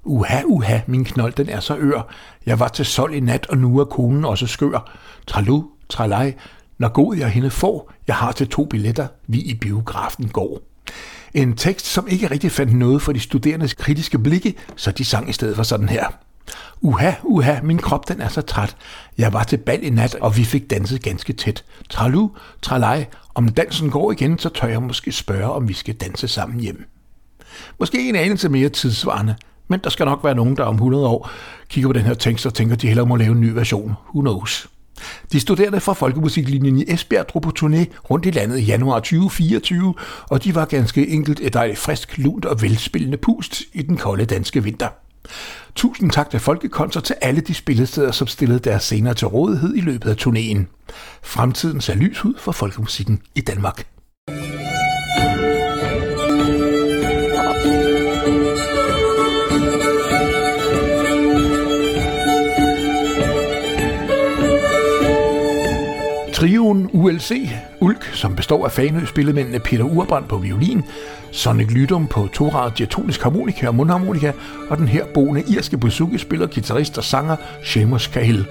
Uha, 0.05 0.43
uha, 0.45 0.79
min 0.87 1.05
knold, 1.05 1.33
den 1.33 1.49
er 1.49 1.61
så 1.61 1.77
ør. 1.77 2.13
Jeg 2.47 2.61
var 2.61 2.69
til 2.69 2.87
sol 2.87 3.15
i 3.15 3.21
nat, 3.21 3.47
og 3.47 3.59
nu 3.59 3.79
er 3.79 3.85
konen 3.85 4.25
også 4.25 4.47
skør. 4.47 4.91
Tralu, 5.27 5.65
tralej, 5.89 6.35
når 6.79 6.89
god 6.89 7.17
jeg 7.17 7.29
hende 7.29 7.51
får, 7.51 7.93
jeg 8.07 8.17
har 8.17 8.33
til 8.33 8.49
to 8.49 8.65
billetter, 8.65 9.07
vi 9.27 9.39
i 9.39 9.55
biografen 9.55 10.29
går. 10.29 10.61
En 11.35 11.57
tekst, 11.57 11.87
som 11.87 12.09
ikke 12.09 12.31
rigtig 12.31 12.53
fandt 12.53 12.77
noget 12.77 13.03
for 13.03 13.13
de 13.13 13.21
studerendes 13.21 13.75
kritiske 13.75 14.19
blikke, 14.19 14.55
så 14.77 14.91
de 14.91 15.05
sang 15.05 15.29
i 15.29 15.33
stedet 15.33 15.57
for 15.57 15.63
sådan 15.63 15.89
her. 15.89 16.07
Uha, 16.81 17.13
uha, 17.23 17.61
min 17.63 17.79
krop 17.79 18.09
den 18.09 18.21
er 18.21 18.29
så 18.29 18.41
træt. 18.41 18.77
Jeg 19.19 19.33
var 19.33 19.45
til 19.45 19.57
bal 19.57 19.83
i 19.83 19.91
nat, 19.91 20.15
og 20.15 20.37
vi 20.37 20.45
fik 20.45 20.71
danset 20.71 21.03
ganske 21.03 21.33
tæt. 21.33 21.65
Tralu, 21.91 22.29
tralej, 22.63 23.07
om 23.35 23.49
dansen 23.49 23.91
går 23.91 24.13
igen, 24.13 24.39
så 24.39 24.49
tør 24.49 24.69
jeg 24.69 24.83
måske 24.83 25.13
spørge, 25.13 25.53
om 25.53 25.69
vi 25.69 25.75
skal 25.75 25.95
danse 25.95 26.29
sammen 26.29 26.61
hjem. 26.61 26.85
Måske 27.79 28.09
en 28.09 28.17
anelse 28.17 28.49
mere 28.49 28.69
tidsvarende, 28.69 29.35
men 29.69 29.81
der 29.85 29.91
skal 29.91 30.07
nok 30.07 30.25
være 30.25 30.35
nogen, 30.35 30.57
der 30.57 30.65
om 30.65 30.75
100 30.75 31.07
år 31.07 31.31
kigger 31.69 31.89
på 31.89 31.93
den 31.93 32.03
her 32.03 32.15
tekst 32.15 32.47
og 32.47 32.55
tænker, 32.55 32.75
at 32.75 32.83
de 32.83 32.87
hellere 32.87 33.07
må 33.07 33.17
lave 33.17 33.33
en 33.33 33.41
ny 33.41 33.49
version. 33.49 33.95
Who 34.15 34.21
knows? 34.21 34.69
De 35.33 35.41
studerende 35.41 35.81
fra 35.81 35.93
Folkemusiklinjen 35.93 36.79
i 36.79 36.85
Esbjerg 36.89 37.29
drog 37.29 37.43
på 37.43 37.53
turné 37.59 37.85
rundt 38.11 38.27
i 38.27 38.31
landet 38.31 38.59
i 38.59 38.63
januar 38.63 38.99
2024, 38.99 39.95
og 40.31 40.45
de 40.45 40.55
var 40.55 40.65
ganske 40.65 41.09
enkelt 41.09 41.41
et 41.43 41.55
dejligt 41.55 41.79
frisk, 41.79 42.19
lunt 42.19 42.45
og 42.45 42.63
velspillende 42.63 43.17
pust 43.17 43.63
i 43.73 43.83
den 43.83 43.97
kolde 43.97 44.25
danske 44.25 44.63
vinter. 44.63 44.89
Tusind 45.75 46.11
tak 46.11 46.31
til 46.31 46.41
Folkekoncert 46.41 47.05
til 47.05 47.17
alle 47.21 47.41
de 47.41 47.55
spillesteder, 47.55 48.13
som 48.13 48.27
stillede 48.27 48.59
deres 48.59 48.83
scener 48.83 49.13
til 49.13 49.29
rådighed 49.29 49.75
i 49.77 49.81
løbet 49.81 50.11
af 50.11 50.27
turnéen. 50.27 50.65
Fremtiden 51.23 51.81
ser 51.81 51.95
lys 51.95 52.25
ud 52.25 52.35
for 52.39 52.53
folkemusikken 52.53 53.23
i 53.35 53.41
Danmark. 53.41 53.87
Trioen 66.35 66.91
ULC, 66.93 67.49
Ulk, 67.81 68.11
som 68.13 68.37
består 68.37 68.65
af 68.65 68.73
Fanø-spillemændene 68.73 69.59
Peter 69.59 69.85
Urbrand 69.85 70.25
på 70.25 70.37
violin, 70.37 70.85
Sonic 71.33 71.71
Lydum 71.71 72.07
på 72.07 72.29
toradet 72.33 72.79
diatonisk 72.79 73.23
harmonika 73.23 73.67
og 73.67 73.75
mundharmonika, 73.75 74.33
og 74.71 74.79
den 74.79 74.89
her 74.89 75.05
boende 75.15 75.45
irske 75.49 75.79
bouzouki-spiller, 75.79 76.47
guitarist 76.47 76.99
og 76.99 77.05
sanger 77.05 77.37
Seamus 77.65 78.03
Cahill. 78.03 78.47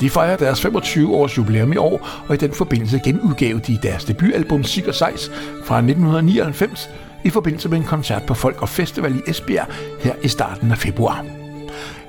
De 0.00 0.10
fejrer 0.10 0.36
deres 0.36 0.60
25 0.60 1.14
års 1.14 1.38
jubilæum 1.38 1.72
i 1.72 1.76
år, 1.76 2.08
og 2.28 2.34
i 2.34 2.38
den 2.38 2.52
forbindelse 2.52 3.00
genudgav 3.04 3.58
de 3.66 3.78
deres 3.82 4.04
debutalbum 4.04 4.64
Sig 4.64 4.88
og 4.88 4.94
Sejs 4.94 5.30
fra 5.64 5.76
1999 5.78 6.90
i 7.24 7.30
forbindelse 7.30 7.68
med 7.68 7.78
en 7.78 7.84
koncert 7.84 8.22
på 8.22 8.34
Folk 8.34 8.62
og 8.62 8.68
Festival 8.68 9.16
i 9.16 9.30
Esbjerg 9.30 9.66
her 10.00 10.14
i 10.22 10.28
starten 10.28 10.70
af 10.70 10.78
februar. 10.78 11.24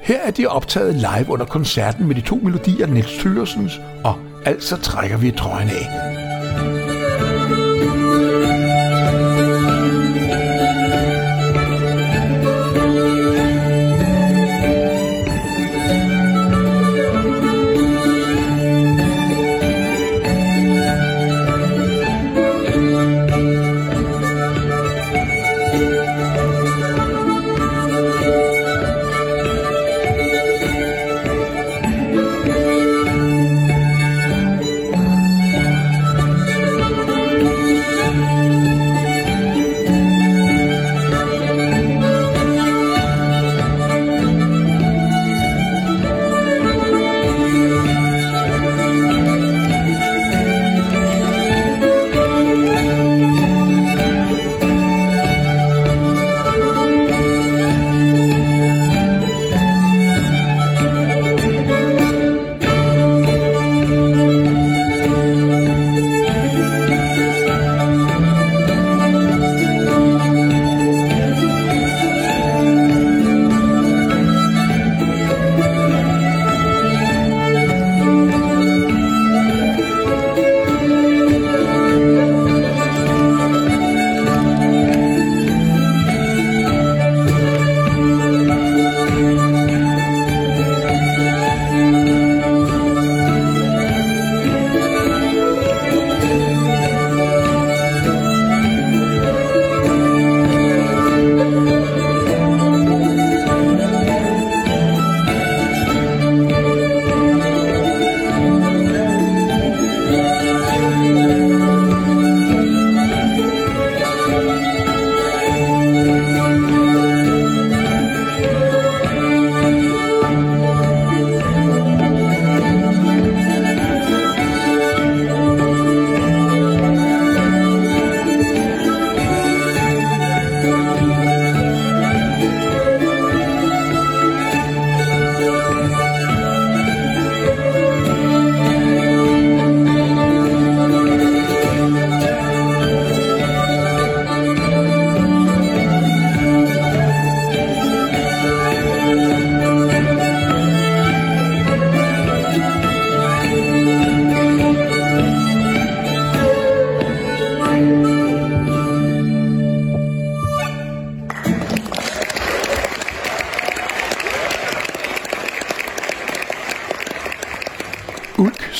Her 0.02 0.20
er 0.22 0.32
de 0.32 0.48
optaget 0.48 0.96
live 0.96 1.30
under 1.30 1.46
koncerten 1.46 2.08
med 2.08 2.16
de 2.16 2.22
to 2.22 2.40
melodier 2.44 2.88
Niels 2.88 3.18
Thyresens 3.18 3.80
og 4.04 4.16
Altså 4.46 4.78
trækker 4.78 5.18
vi 5.18 5.32
trøjen 5.32 5.70
af. 5.70 6.29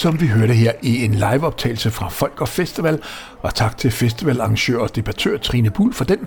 Som 0.10 0.22
vi 0.22 0.28
hørte 0.28 0.54
her 0.54 0.72
i 0.82 1.06
en 1.06 1.14
liveoptagelse 1.14 1.92
fra 1.92 2.10
Folk 2.10 2.42
og 2.42 2.48
Festival, 2.48 3.02
og 3.42 3.56
tak 3.56 3.78
til 3.78 3.92
festivalarrangør 3.92 4.78
og 4.78 4.96
debattør 4.96 5.38
Trine 5.38 5.70
Bull 5.70 5.94
for 5.94 6.04
den, 6.04 6.18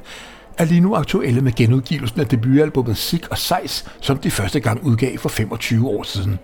er 0.59 0.65
lige 0.65 0.81
nu 0.81 0.95
aktuelle 0.95 1.41
med 1.41 1.53
genudgivelsen 1.53 2.21
af 2.21 2.27
debutalbummet 2.27 2.97
Sik 2.97 3.29
og 3.29 3.39
Sejs, 3.39 3.85
som 4.01 4.19
de 4.19 4.31
første 4.31 4.61
gang 4.61 4.85
udgav 4.85 5.19
for 5.19 5.29
25 5.29 5.89
år 5.89 6.03
siden. 6.03 6.39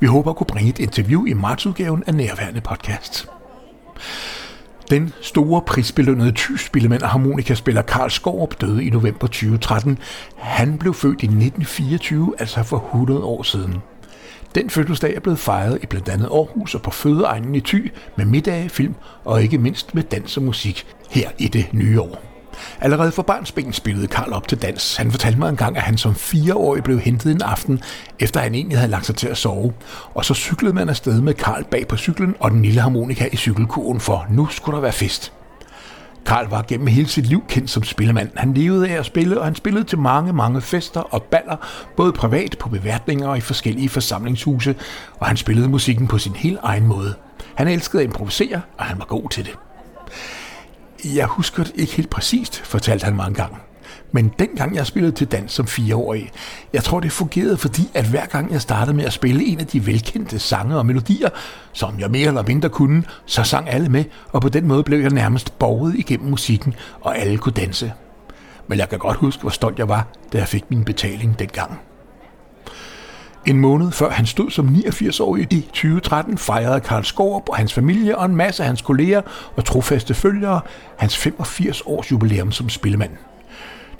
Vi 0.00 0.06
håber 0.06 0.30
at 0.30 0.36
kunne 0.36 0.46
bringe 0.46 0.70
et 0.70 0.78
interview 0.78 1.24
i 1.24 1.32
martsudgaven 1.32 2.02
af 2.06 2.14
nærværende 2.14 2.60
podcast. 2.60 3.28
Den 4.90 5.12
store 5.20 5.62
prisbelønnede 5.66 6.32
tyspillemand 6.32 7.02
og 7.02 7.08
harmonikaspiller 7.08 7.82
Karl 7.82 8.10
Skorup 8.10 8.60
døde 8.60 8.84
i 8.84 8.90
november 8.90 9.26
2013. 9.26 9.98
Han 10.36 10.78
blev 10.78 10.94
født 10.94 11.22
i 11.22 11.26
1924, 11.26 12.34
altså 12.38 12.62
for 12.62 12.76
100 12.76 13.24
år 13.24 13.42
siden. 13.42 13.74
Den 14.56 14.70
fødselsdag 14.70 15.14
er 15.16 15.20
blevet 15.20 15.38
fejret 15.38 15.78
i 15.82 15.86
blandt 15.86 16.08
andet 16.08 16.26
Aarhus 16.26 16.74
og 16.74 16.82
på 16.82 16.90
fødeegnen 16.90 17.54
i 17.54 17.60
Thy 17.60 17.92
med 18.16 18.24
middage, 18.24 18.68
film 18.68 18.94
og 19.24 19.42
ikke 19.42 19.58
mindst 19.58 19.94
med 19.94 20.02
dans 20.02 20.36
og 20.36 20.42
musik 20.42 20.86
her 21.10 21.30
i 21.38 21.48
det 21.48 21.66
nye 21.72 22.00
år. 22.00 22.22
Allerede 22.80 23.12
for 23.12 23.22
barnsben 23.22 23.72
spillede 23.72 24.06
Karl 24.06 24.32
op 24.32 24.48
til 24.48 24.62
dans. 24.62 24.96
Han 24.96 25.10
fortalte 25.10 25.38
mig 25.38 25.48
engang, 25.48 25.76
at 25.76 25.82
han 25.82 25.98
som 25.98 26.14
fireårig 26.14 26.84
blev 26.84 26.98
hentet 26.98 27.32
en 27.32 27.42
aften, 27.42 27.80
efter 28.18 28.40
han 28.40 28.54
egentlig 28.54 28.78
havde 28.78 28.90
lagt 28.90 29.06
sig 29.06 29.16
til 29.16 29.28
at 29.28 29.36
sove. 29.36 29.72
Og 30.14 30.24
så 30.24 30.34
cyklede 30.34 30.74
man 30.74 30.88
afsted 30.88 31.20
med 31.20 31.34
Karl 31.34 31.64
bag 31.70 31.88
på 31.88 31.96
cyklen 31.96 32.34
og 32.40 32.50
den 32.50 32.62
lille 32.62 32.80
harmonika 32.80 33.28
i 33.32 33.36
cykelkurven, 33.36 34.00
for 34.00 34.26
nu 34.30 34.48
skulle 34.50 34.76
der 34.76 34.82
være 34.82 34.92
fest. 34.92 35.32
Karl 36.26 36.48
var 36.48 36.64
gennem 36.68 36.86
hele 36.86 37.08
sit 37.08 37.26
liv 37.26 37.44
kendt 37.48 37.70
som 37.70 37.82
spillemand. 37.82 38.30
Han 38.36 38.54
levede 38.54 38.88
af 38.88 38.98
at 38.98 39.06
spille, 39.06 39.38
og 39.38 39.44
han 39.44 39.54
spillede 39.54 39.84
til 39.84 39.98
mange, 39.98 40.32
mange 40.32 40.60
fester 40.60 41.00
og 41.00 41.22
baller, 41.22 41.56
både 41.96 42.12
privat 42.12 42.56
på 42.58 42.68
beværtninger 42.68 43.28
og 43.28 43.38
i 43.38 43.40
forskellige 43.40 43.88
forsamlingshuse, 43.88 44.74
og 45.18 45.26
han 45.26 45.36
spillede 45.36 45.68
musikken 45.68 46.08
på 46.08 46.18
sin 46.18 46.32
helt 46.36 46.58
egen 46.62 46.86
måde. 46.86 47.14
Han 47.54 47.68
elskede 47.68 48.02
at 48.02 48.06
improvisere, 48.08 48.60
og 48.78 48.84
han 48.84 48.98
var 48.98 49.04
god 49.04 49.30
til 49.30 49.44
det. 49.44 49.54
Jeg 51.14 51.26
husker 51.26 51.64
det 51.64 51.72
ikke 51.74 51.92
helt 51.92 52.10
præcist, 52.10 52.60
fortalte 52.64 53.04
han 53.04 53.16
mig 53.16 53.26
engang. 53.26 53.56
Men 54.12 54.32
dengang 54.38 54.76
jeg 54.76 54.86
spillede 54.86 55.12
til 55.12 55.26
dans 55.26 55.52
som 55.52 55.66
fireårig, 55.66 56.30
jeg 56.72 56.84
tror 56.84 57.00
det 57.00 57.12
fungerede, 57.12 57.56
fordi 57.56 57.82
at 57.94 58.04
hver 58.04 58.26
gang 58.26 58.52
jeg 58.52 58.60
startede 58.60 58.96
med 58.96 59.04
at 59.04 59.12
spille 59.12 59.44
en 59.44 59.60
af 59.60 59.66
de 59.66 59.86
velkendte 59.86 60.38
sange 60.38 60.78
og 60.78 60.86
melodier, 60.86 61.28
som 61.72 62.00
jeg 62.00 62.10
mere 62.10 62.26
eller 62.26 62.42
mindre 62.42 62.68
kunne, 62.68 63.04
så 63.26 63.42
sang 63.42 63.68
alle 63.68 63.88
med, 63.88 64.04
og 64.32 64.42
på 64.42 64.48
den 64.48 64.68
måde 64.68 64.82
blev 64.82 65.00
jeg 65.00 65.10
nærmest 65.10 65.58
borget 65.58 65.94
igennem 65.94 66.30
musikken, 66.30 66.74
og 67.00 67.18
alle 67.18 67.38
kunne 67.38 67.52
danse. 67.52 67.92
Men 68.68 68.78
jeg 68.78 68.88
kan 68.88 68.98
godt 68.98 69.16
huske, 69.16 69.40
hvor 69.40 69.50
stolt 69.50 69.78
jeg 69.78 69.88
var, 69.88 70.06
da 70.32 70.38
jeg 70.38 70.48
fik 70.48 70.64
min 70.70 70.84
betaling 70.84 71.38
dengang. 71.38 71.80
En 73.46 73.58
måned 73.60 73.92
før 73.92 74.10
han 74.10 74.26
stod 74.26 74.50
som 74.50 74.68
89-årig 74.68 75.52
i 75.52 75.60
2013, 75.60 76.38
fejrede 76.38 76.80
Karl 76.80 77.04
Skorup 77.04 77.48
og 77.48 77.56
hans 77.56 77.72
familie 77.72 78.18
og 78.18 78.26
en 78.26 78.36
masse 78.36 78.62
af 78.62 78.66
hans 78.66 78.82
kolleger 78.82 79.22
og 79.56 79.64
trofaste 79.64 80.14
følgere 80.14 80.60
hans 80.96 81.16
85 81.16 81.82
års 81.86 82.12
jubilæum 82.12 82.52
som 82.52 82.68
spillemand. 82.68 83.10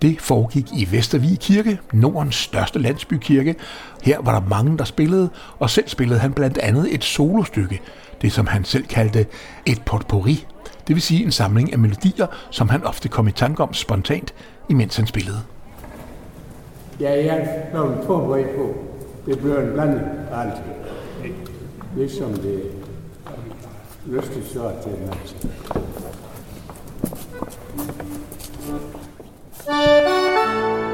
Det 0.03 0.21
foregik 0.21 0.67
i 0.73 0.89
Vestervig 0.91 1.39
Kirke, 1.41 1.79
Nordens 1.93 2.35
største 2.35 2.79
landsbykirke. 2.79 3.55
Her 4.03 4.21
var 4.21 4.41
der 4.41 4.49
mange, 4.49 4.79
der 4.79 4.85
spillede, 4.85 5.31
og 5.59 5.71
selv 5.71 5.89
spillede 5.89 6.21
han 6.21 6.33
blandt 6.33 6.59
andet 6.59 6.95
et 6.95 7.05
solostykke, 7.05 7.81
det 8.23 8.33
som 8.33 8.47
han 8.47 8.65
selv 8.65 8.87
kaldte 8.87 9.27
et 9.67 9.83
potpourri, 9.87 10.47
det 10.87 10.97
vil 10.97 11.03
sige 11.03 11.25
en 11.25 11.33
samling 11.33 11.73
af 11.73 11.79
melodier, 11.79 12.27
som 12.51 12.69
han 12.69 12.85
ofte 12.85 13.09
kom 13.09 13.29
i 13.29 13.33
tanke 13.33 13.63
om 13.63 13.75
spontant, 13.75 14.35
imens 14.69 14.97
han 14.97 15.07
spillede. 15.07 15.39
Ja, 17.01 17.11
jeg 17.11 17.39
er 17.39 17.71
blevet 17.71 18.05
forberedt 18.07 18.57
på. 18.57 18.75
Det 19.27 19.39
bliver 19.39 19.61
en 19.61 19.73
blanding 19.73 20.03
af 20.31 20.41
alt. 20.41 20.63
Ligesom 21.97 22.35
det 22.35 22.63
lyst 24.07 24.33
til 24.33 24.45
så 24.53 24.71
til 24.83 24.93
mennesker. 24.93 25.49
Música 29.67 30.86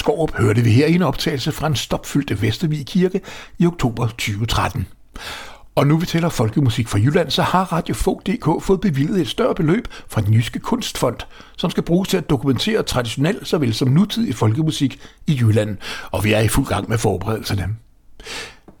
Skorup 0.00 0.34
hørte 0.34 0.62
vi 0.62 0.70
her 0.70 0.86
i 0.86 0.94
en 0.94 1.02
optagelse 1.02 1.52
fra 1.52 1.66
en 1.66 1.76
stopfyldte 1.76 2.42
Vestervig 2.42 2.86
Kirke 2.86 3.20
i 3.58 3.66
oktober 3.66 4.06
2013. 4.06 4.86
Og 5.74 5.86
nu 5.86 5.96
vi 5.96 6.06
tæller 6.06 6.28
folkemusik 6.28 6.88
fra 6.88 6.98
Jylland, 6.98 7.30
så 7.30 7.42
har 7.42 7.72
Radio 7.72 7.94
Fog.dk 7.94 8.64
fået 8.64 8.80
bevilget 8.80 9.20
et 9.20 9.28
større 9.28 9.54
beløb 9.54 9.88
fra 10.08 10.20
den 10.20 10.34
jyske 10.34 10.58
kunstfond, 10.58 11.16
som 11.56 11.70
skal 11.70 11.82
bruges 11.82 12.08
til 12.08 12.16
at 12.16 12.30
dokumentere 12.30 12.82
traditionel 12.82 13.46
såvel 13.46 13.74
som 13.74 13.88
nutidig 13.88 14.34
folkemusik 14.34 15.00
i 15.26 15.38
Jylland, 15.40 15.76
og 16.10 16.24
vi 16.24 16.32
er 16.32 16.40
i 16.40 16.48
fuld 16.48 16.66
gang 16.66 16.88
med 16.88 16.98
forberedelserne. 16.98 17.76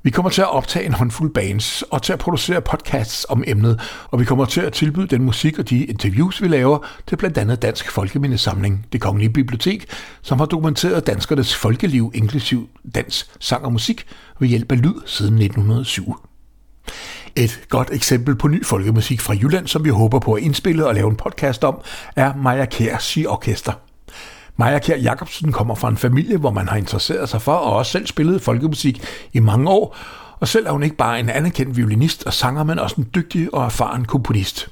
Vi 0.02 0.10
kommer 0.10 0.30
til 0.30 0.42
at 0.42 0.50
optage 0.50 0.86
en 0.86 0.92
håndfuld 0.92 1.34
bands 1.34 1.82
og 1.82 2.02
til 2.02 2.12
at 2.12 2.18
producere 2.18 2.60
podcasts 2.60 3.26
om 3.28 3.44
emnet, 3.46 3.80
og 4.10 4.20
vi 4.20 4.24
kommer 4.24 4.44
til 4.44 4.60
at 4.60 4.72
tilbyde 4.72 5.06
den 5.06 5.22
musik 5.22 5.58
og 5.58 5.70
de 5.70 5.84
interviews, 5.84 6.42
vi 6.42 6.48
laver, 6.48 6.78
til 7.06 7.16
blandt 7.16 7.38
andet 7.38 7.62
Dansk 7.62 7.90
Folkemindesamling, 7.90 8.86
det 8.92 9.00
kongelige 9.00 9.32
bibliotek, 9.32 9.86
som 10.22 10.38
har 10.38 10.46
dokumenteret 10.46 11.06
danskernes 11.06 11.56
folkeliv, 11.56 12.12
inklusiv 12.14 12.68
dans, 12.94 13.30
sang 13.40 13.64
og 13.64 13.72
musik, 13.72 14.06
ved 14.38 14.48
hjælp 14.48 14.72
af 14.72 14.82
lyd 14.82 14.94
siden 15.06 15.34
1907. 15.34 16.14
Et 17.36 17.60
godt 17.68 17.88
eksempel 17.92 18.36
på 18.36 18.48
ny 18.48 18.64
folkemusik 18.64 19.20
fra 19.20 19.34
Jylland, 19.34 19.66
som 19.66 19.84
vi 19.84 19.90
håber 19.90 20.18
på 20.18 20.32
at 20.32 20.42
indspille 20.42 20.86
og 20.86 20.94
lave 20.94 21.10
en 21.10 21.16
podcast 21.16 21.64
om, 21.64 21.80
er 22.16 22.36
Maja 22.36 22.64
Kjærs 22.64 23.16
Orkester. 23.16 23.89
Maja 24.60 24.78
Kjær 24.78 24.96
Jacobsen 24.96 25.52
kommer 25.52 25.74
fra 25.74 25.88
en 25.88 25.96
familie, 25.96 26.36
hvor 26.36 26.50
man 26.50 26.68
har 26.68 26.76
interesseret 26.76 27.28
sig 27.28 27.42
for 27.42 27.52
og 27.52 27.76
også 27.76 27.92
selv 27.92 28.06
spillet 28.06 28.42
folkemusik 28.42 29.02
i 29.32 29.40
mange 29.40 29.70
år, 29.70 29.96
og 30.40 30.48
selv 30.48 30.66
er 30.66 30.70
hun 30.70 30.82
ikke 30.82 30.96
bare 30.96 31.20
en 31.20 31.28
anerkendt 31.28 31.76
violinist 31.76 32.26
og 32.26 32.32
sanger, 32.32 32.64
men 32.64 32.78
også 32.78 32.96
en 32.98 33.08
dygtig 33.14 33.54
og 33.54 33.64
erfaren 33.64 34.04
komponist. 34.04 34.68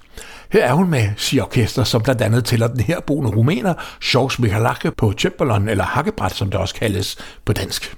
Her 0.52 0.64
er 0.64 0.72
hun 0.72 0.90
med 0.90 1.08
si 1.16 1.40
orkester, 1.40 1.84
som 1.84 2.02
blandt 2.02 2.22
andet 2.22 2.44
tæller 2.44 2.66
den 2.66 2.80
herboende 2.80 3.30
rumæner, 3.30 3.74
Sjovs 4.00 4.38
Michalake 4.38 4.90
på 4.90 5.12
cemballon 5.12 5.68
eller 5.68 5.84
hakkebræt, 5.84 6.32
som 6.32 6.50
det 6.50 6.60
også 6.60 6.74
kaldes 6.74 7.16
på 7.44 7.52
dansk. 7.52 7.96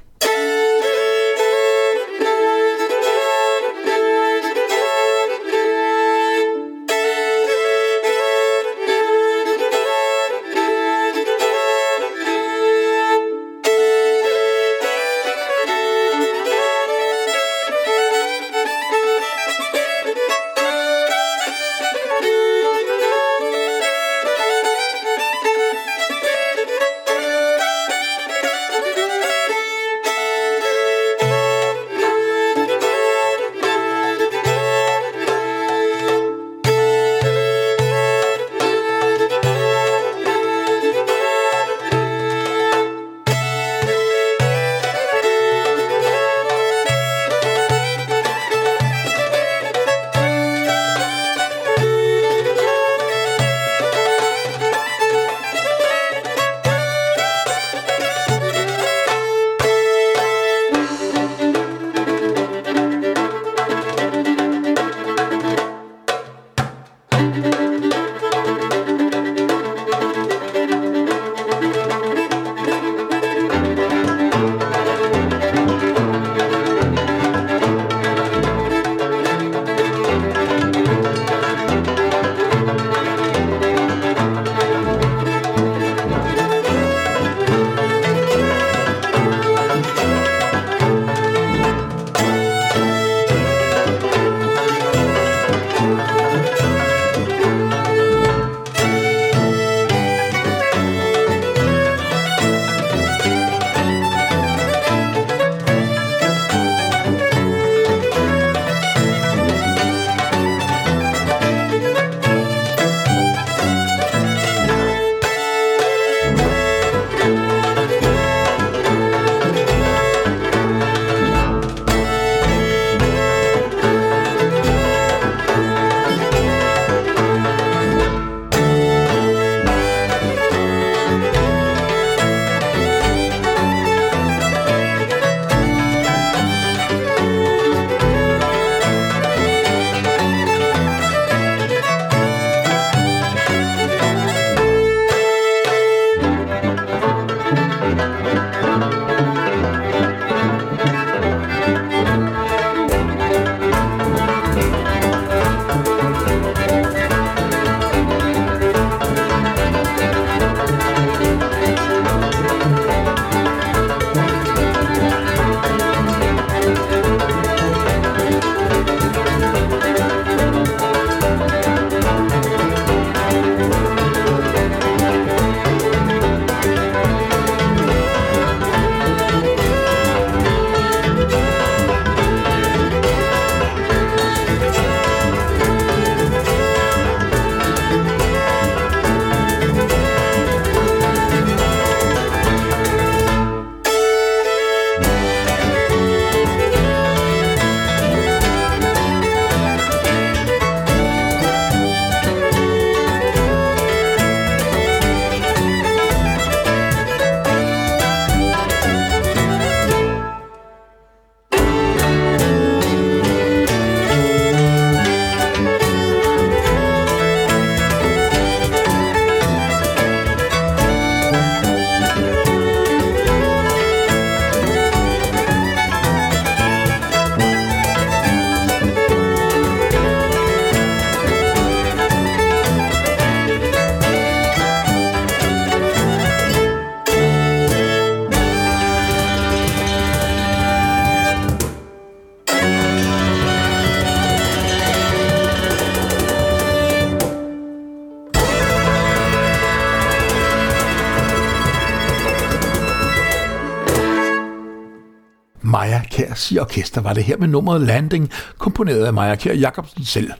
Maja 256.40 256.64
Kærs 256.64 256.70
orkester 256.70 257.00
var 257.00 257.12
det 257.12 257.24
her 257.24 257.36
med 257.36 257.48
nummeret 257.48 257.80
Landing, 257.80 258.30
komponeret 258.58 259.04
af 259.04 259.12
Maja 259.12 259.34
Kjær 259.34 259.54
Jacobsen 259.54 260.04
selv. 260.04 260.30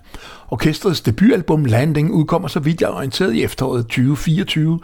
Orkestrets 0.51 1.01
debutalbum 1.01 1.65
Landing 1.65 2.13
udkommer 2.13 2.49
så 2.49 2.61
vidt 2.61 2.81
jeg 2.81 2.87
er 2.87 2.95
orienteret 2.95 3.35
i 3.35 3.43
efteråret 3.43 3.83
2024, 3.85 4.81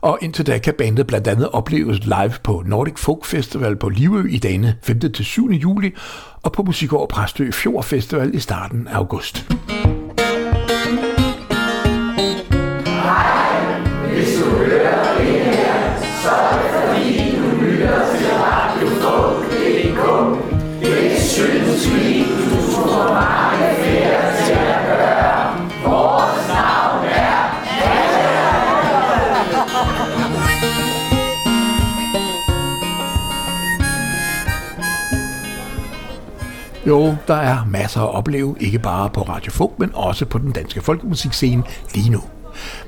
og 0.00 0.18
indtil 0.22 0.46
da 0.46 0.58
kan 0.58 0.74
bandet 0.78 1.06
blandt 1.06 1.26
andet 1.26 1.48
opleves 1.48 2.04
live 2.04 2.32
på 2.42 2.62
Nordic 2.66 2.98
Folk 2.98 3.24
Festival 3.24 3.76
på 3.76 3.88
Livø 3.88 4.28
i 4.28 4.38
dagene 4.38 4.76
5. 4.82 5.00
til 5.00 5.24
7. 5.24 5.50
juli, 5.50 5.94
og 6.42 6.52
på 6.52 6.62
Musikår 6.62 7.06
Præstø 7.06 7.50
Fjord 7.50 7.84
Festival 7.84 8.34
i 8.34 8.38
starten 8.38 8.88
af 8.88 8.96
august. 8.96 9.46
Jo, 36.90 37.16
der 37.28 37.34
er 37.34 37.64
masser 37.64 38.00
at 38.00 38.14
opleve, 38.14 38.56
ikke 38.60 38.78
bare 38.78 39.10
på 39.10 39.22
Radio 39.22 39.52
Folk, 39.52 39.78
men 39.78 39.90
også 39.94 40.24
på 40.26 40.38
den 40.38 40.52
danske 40.52 40.80
folkemusikscene 40.80 41.62
lige 41.94 42.10
nu. 42.10 42.22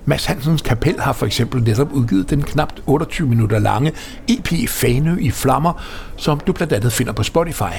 Mads 0.05 0.25
Hansens 0.25 0.63
Kapel 0.63 1.01
har 1.01 1.13
for 1.13 1.27
eksempel 1.27 1.63
netop 1.63 1.93
udgivet 1.93 2.31
den 2.31 2.43
knap 2.43 2.73
28 2.87 3.29
minutter 3.29 3.59
lange 3.59 3.93
EP 4.29 4.69
Fanø 4.69 5.17
i 5.21 5.31
Flammer, 5.31 5.83
som 6.17 6.41
du 6.41 6.53
blandt 6.53 6.73
andet 6.73 6.93
finder 6.93 7.13
på 7.13 7.23
Spotify. 7.23 7.73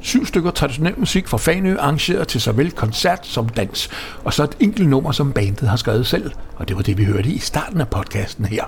Syv 0.00 0.26
stykker 0.26 0.50
traditionel 0.50 0.94
musik 0.98 1.28
fra 1.28 1.38
Fanø 1.38 1.76
arrangeret 1.78 2.28
til 2.28 2.40
såvel 2.40 2.70
koncert 2.70 3.26
som 3.26 3.48
dans, 3.48 3.90
og 4.24 4.32
så 4.32 4.42
et 4.44 4.56
enkelt 4.60 4.88
nummer, 4.88 5.12
som 5.12 5.32
bandet 5.32 5.68
har 5.68 5.76
skrevet 5.76 6.06
selv, 6.06 6.32
og 6.56 6.68
det 6.68 6.76
var 6.76 6.82
det, 6.82 6.98
vi 6.98 7.04
hørte 7.04 7.28
i 7.28 7.38
starten 7.38 7.80
af 7.80 7.88
podcasten 7.88 8.44
her. 8.44 8.64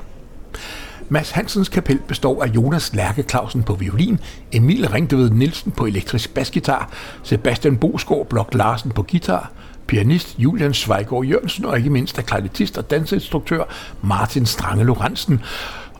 Mads 1.09 1.31
Hansens 1.31 1.69
kapel 1.69 1.99
består 2.09 2.43
af 2.43 2.49
Jonas 2.49 2.95
Lærke 2.95 3.23
Clausen 3.23 3.63
på 3.63 3.75
violin, 3.75 4.19
Emil 4.53 4.89
Ringdeved 4.89 5.31
Nielsen 5.31 5.73
på 5.73 5.87
elektrisk 5.87 6.35
basgitar, 6.35 6.91
Sebastian 7.23 7.77
Bosgaard 7.77 8.27
Blok 8.27 8.55
Larsen 8.55 8.91
på 8.91 9.03
guitar, 9.03 9.53
pianist 9.87 10.35
Julian 10.39 10.75
Svejgaard 10.75 11.25
Jørgensen 11.25 11.65
og 11.65 11.79
ikke 11.79 11.91
mindst 11.91 12.19
af 12.19 12.79
og 12.79 12.91
danseinstruktør 12.91 13.65
Martin 14.03 14.47
Strange 14.47 14.85
Lorentzen. 14.85 15.41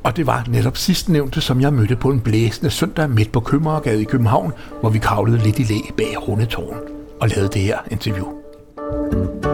Og 0.03 0.17
det 0.17 0.27
var 0.27 0.45
netop 0.49 0.77
sidstnævnte, 0.77 1.41
som 1.41 1.61
jeg 1.61 1.73
mødte 1.73 1.97
på 1.97 2.11
en 2.11 2.21
blæsende 2.21 2.71
søndag 2.71 3.11
midt 3.11 3.33
på 3.33 3.41
Købmagergade 3.41 4.03
i 4.03 4.05
København, 4.05 4.53
hvor 4.81 4.91
vi 4.91 4.99
kravlede 4.99 5.39
lidt 5.39 5.59
i 5.59 5.63
læ 5.63 5.79
bag 5.97 6.29
Rundetårn 6.29 6.77
og 7.21 7.29
lavede 7.29 7.49
det 7.53 7.63
her 7.63 7.79
interview. 7.91 8.27
thank 9.13 9.45
you 9.45 9.46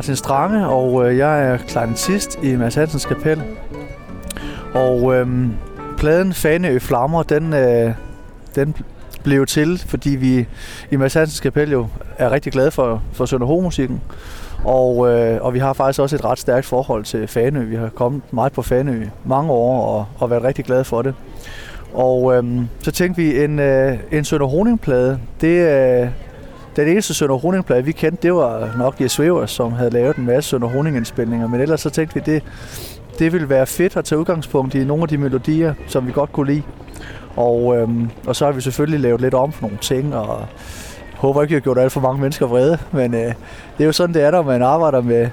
Martin 0.00 0.16
Strange, 0.16 0.66
og 0.66 1.10
øh, 1.10 1.18
jeg 1.18 1.44
er 1.44 1.56
klarinetist 1.56 2.38
i 2.42 2.56
Mads 2.56 2.74
Hansens 2.74 3.06
Kapel. 3.06 3.42
Og 4.74 5.14
øhm, 5.14 5.52
pladen 5.96 6.32
Faneø 6.32 6.78
Flammer, 6.78 7.22
den, 7.22 7.52
øh, 7.52 7.92
den 8.54 8.74
blev 9.24 9.46
til, 9.46 9.78
fordi 9.86 10.10
vi 10.10 10.46
i 10.90 10.96
Mads 10.96 11.14
Hansens 11.14 11.40
Kapel 11.40 11.70
jo 11.70 11.86
er 12.18 12.30
rigtig 12.30 12.52
glade 12.52 12.70
for, 12.70 13.02
for 13.12 13.26
Sønderho-musikken. 13.26 14.00
og, 14.64 15.12
øh, 15.12 15.42
og 15.42 15.54
vi 15.54 15.58
har 15.58 15.72
faktisk 15.72 16.00
også 16.00 16.16
et 16.16 16.24
ret 16.24 16.38
stærkt 16.38 16.66
forhold 16.66 17.04
til 17.04 17.26
Faneø. 17.26 17.64
Vi 17.64 17.76
har 17.76 17.88
kommet 17.88 18.22
meget 18.30 18.52
på 18.52 18.62
Faneø 18.62 19.06
mange 19.24 19.50
år 19.50 19.86
og, 19.86 20.06
og 20.18 20.30
været 20.30 20.44
rigtig 20.44 20.64
glade 20.64 20.84
for 20.84 21.02
det. 21.02 21.14
Og 21.94 22.34
øhm, 22.34 22.68
så 22.82 22.90
tænkte 22.90 23.22
vi, 23.22 23.44
en, 23.44 23.58
øh, 23.58 23.98
en 24.12 24.24
Sønder 24.24 24.46
Honingplade, 24.46 25.18
det, 25.40 25.68
øh, 26.02 26.08
den 26.80 26.92
eneste 26.92 27.14
Sønder 27.14 27.36
Honingplade, 27.36 27.84
vi 27.84 27.92
kendte, 27.92 28.22
det 28.22 28.34
var 28.34 28.74
nok 28.78 29.00
Jes 29.00 29.12
Svæver, 29.12 29.46
som 29.46 29.72
havde 29.72 29.90
lavet 29.90 30.16
en 30.16 30.26
masse 30.26 30.50
Sønder 30.50 30.68
Honingindspilninger. 30.68 31.48
Men 31.48 31.60
ellers 31.60 31.80
så 31.80 31.90
tænkte 31.90 32.14
vi, 32.14 32.32
det, 32.32 32.42
det 33.18 33.32
ville 33.32 33.48
være 33.48 33.66
fedt 33.66 33.96
at 33.96 34.04
tage 34.04 34.18
udgangspunkt 34.18 34.74
i 34.74 34.84
nogle 34.84 35.02
af 35.02 35.08
de 35.08 35.18
melodier, 35.18 35.74
som 35.86 36.06
vi 36.06 36.12
godt 36.12 36.32
kunne 36.32 36.52
lide. 36.52 36.62
Og, 37.36 37.76
øhm, 37.76 38.10
og 38.26 38.36
så 38.36 38.44
har 38.44 38.52
vi 38.52 38.60
selvfølgelig 38.60 39.00
lavet 39.00 39.20
lidt 39.20 39.34
om 39.34 39.52
for 39.52 39.62
nogle 39.62 39.78
ting, 39.80 40.14
og 40.14 40.46
håber 41.14 41.42
ikke, 41.42 41.52
at 41.52 41.54
vi 41.54 41.54
har 41.54 41.60
gjort 41.60 41.78
alt 41.78 41.92
for 41.92 42.00
mange 42.00 42.20
mennesker 42.20 42.46
vrede. 42.46 42.78
Men 42.92 43.14
øh, 43.14 43.20
det 43.20 43.34
er 43.78 43.84
jo 43.84 43.92
sådan, 43.92 44.14
det 44.14 44.22
er, 44.22 44.30
når 44.30 44.42
man 44.42 44.62
arbejder 44.62 45.00
med, 45.00 45.28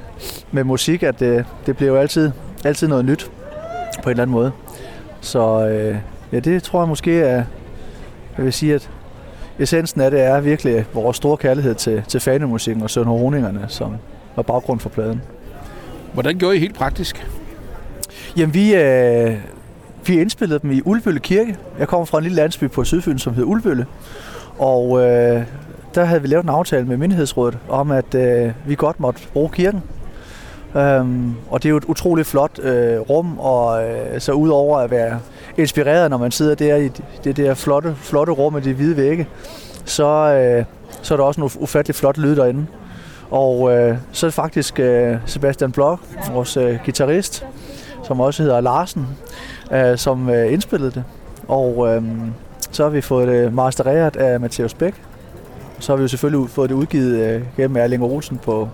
med 0.52 0.64
musik, 0.64 1.04
at 1.04 1.20
det, 1.20 1.46
det 1.66 1.78
bliver 1.78 1.92
jo 1.92 1.98
altid, 1.98 2.32
altid 2.66 2.88
noget 2.88 3.06
nyt 3.06 3.32
på 4.04 4.10
en 4.10 4.12
eller 4.12 4.24
anden 4.24 4.34
måde. 4.34 4.52
Så 5.22 5.68
øh, 5.68 5.96
ja, 6.32 6.40
det 6.40 6.64
tror 6.64 6.82
jeg 6.82 6.88
måske 6.88 7.20
er, 7.20 7.44
jeg 8.38 8.46
vil 8.46 8.54
sige, 8.54 8.76
at 8.76 8.90
essensen 9.60 10.02
af 10.02 10.12
det 10.12 10.22
er 10.22 10.42
virkelig 10.42 10.86
vores 10.94 11.18
store 11.18 11.38
kærlighed 11.38 11.76
til, 11.76 12.04
til 12.08 12.20
fanemusikken 12.20 12.84
og 12.84 12.90
Sønder 12.90 13.12
Honingerne, 13.12 13.66
som 13.68 13.96
var 14.36 14.44
baggrund 14.44 14.80
for 14.80 14.90
pladen. 14.90 15.22
Hvordan 16.14 16.38
gjorde 16.38 16.56
I 16.56 16.60
helt 16.60 16.76
praktisk? 16.76 17.28
Jamen, 18.38 18.54
vi, 18.54 18.76
øh, 18.76 19.36
vi 20.06 20.22
indspillede 20.22 20.60
dem 20.60 20.72
i 20.72 20.82
Ulbølle 20.86 21.20
Kirke. 21.20 21.58
Jeg 21.80 21.88
kommer 21.88 22.06
fra 22.06 22.18
en 22.18 22.24
lille 22.24 22.36
landsby 22.36 22.70
på 22.70 22.84
Sydfyn, 22.84 23.18
som 23.18 23.34
hedder 23.34 23.50
Ulbølle. 23.50 23.86
Og 24.58 25.02
øh, 25.02 25.44
der 25.96 26.06
havde 26.06 26.22
vi 26.22 26.28
lavet 26.28 26.44
en 26.44 26.50
aftale 26.50 26.86
med 26.86 26.98
menighedsrådet 26.98 27.58
om, 27.70 27.92
at 27.92 28.16
øh, 28.16 28.52
vi 28.66 28.76
godt 28.76 29.00
måtte 29.00 29.22
bruge 29.34 29.50
kirken. 29.50 29.84
Øhm, 30.78 31.36
og 31.50 31.64
det 31.64 31.70
er 31.70 31.72
jo 31.72 31.78
et 31.78 31.86
utroligt 31.86 32.28
flot 32.28 32.60
øh, 32.60 33.00
rum, 33.00 33.40
og 33.40 33.84
øh, 33.84 34.20
så 34.20 34.32
udover 34.32 34.78
at 34.78 34.92
være 34.92 35.20
inspireret, 35.58 36.10
når 36.10 36.18
man 36.18 36.32
sidder 36.32 36.56
der 36.56 36.76
i 36.76 36.90
det 37.24 37.38
der 37.38 37.54
flotte, 37.54 37.96
flotte 37.96 38.34
rum 38.34 38.54
med 38.54 38.62
de 38.62 38.74
hvide 38.74 38.98
vægge, 38.98 39.28
så, 39.86 40.06
øh, 40.08 40.66
så 41.02 41.14
er 41.14 41.18
der 41.18 41.24
også 41.24 41.42
en 41.42 41.50
ufattelig 41.60 41.96
flot 41.96 42.18
lyd 42.18 42.36
derinde. 42.36 42.66
Og 43.32 43.78
øh, 43.78 43.98
så 44.12 44.26
er 44.26 44.30
det 44.30 44.34
faktisk 44.36 44.80
øh, 44.80 45.16
Sebastian 45.26 45.72
Blok, 45.72 46.00
vores 46.32 46.58
øh, 46.58 46.78
guitarist, 46.86 47.46
som 48.04 48.20
også 48.20 48.44
hedder 48.44 48.62
Larsen, 48.62 49.08
øh, 49.72 49.98
som 49.98 50.30
øh, 50.30 50.54
indspillede 50.54 50.92
det. 50.92 51.04
Og 51.48 51.88
øh, 51.96 52.04
så 52.72 52.84
har 52.84 52.90
vi 52.90 53.02
fået 53.02 53.28
det 53.28 53.54
mastereret 53.54 54.16
af 54.16 54.40
Mathias 54.40 54.74
Bæk. 54.74 54.94
Så 55.80 55.92
har 55.92 55.98
vi 55.98 56.02
jo 56.02 56.08
selvfølgelig 56.08 56.50
fået 56.50 56.70
det 56.70 56.76
udgivet 56.76 57.20
øh, 57.20 57.42
gennem 57.58 57.78
Erling 57.78 58.04
Olsen 58.04 58.38
på 58.38 58.70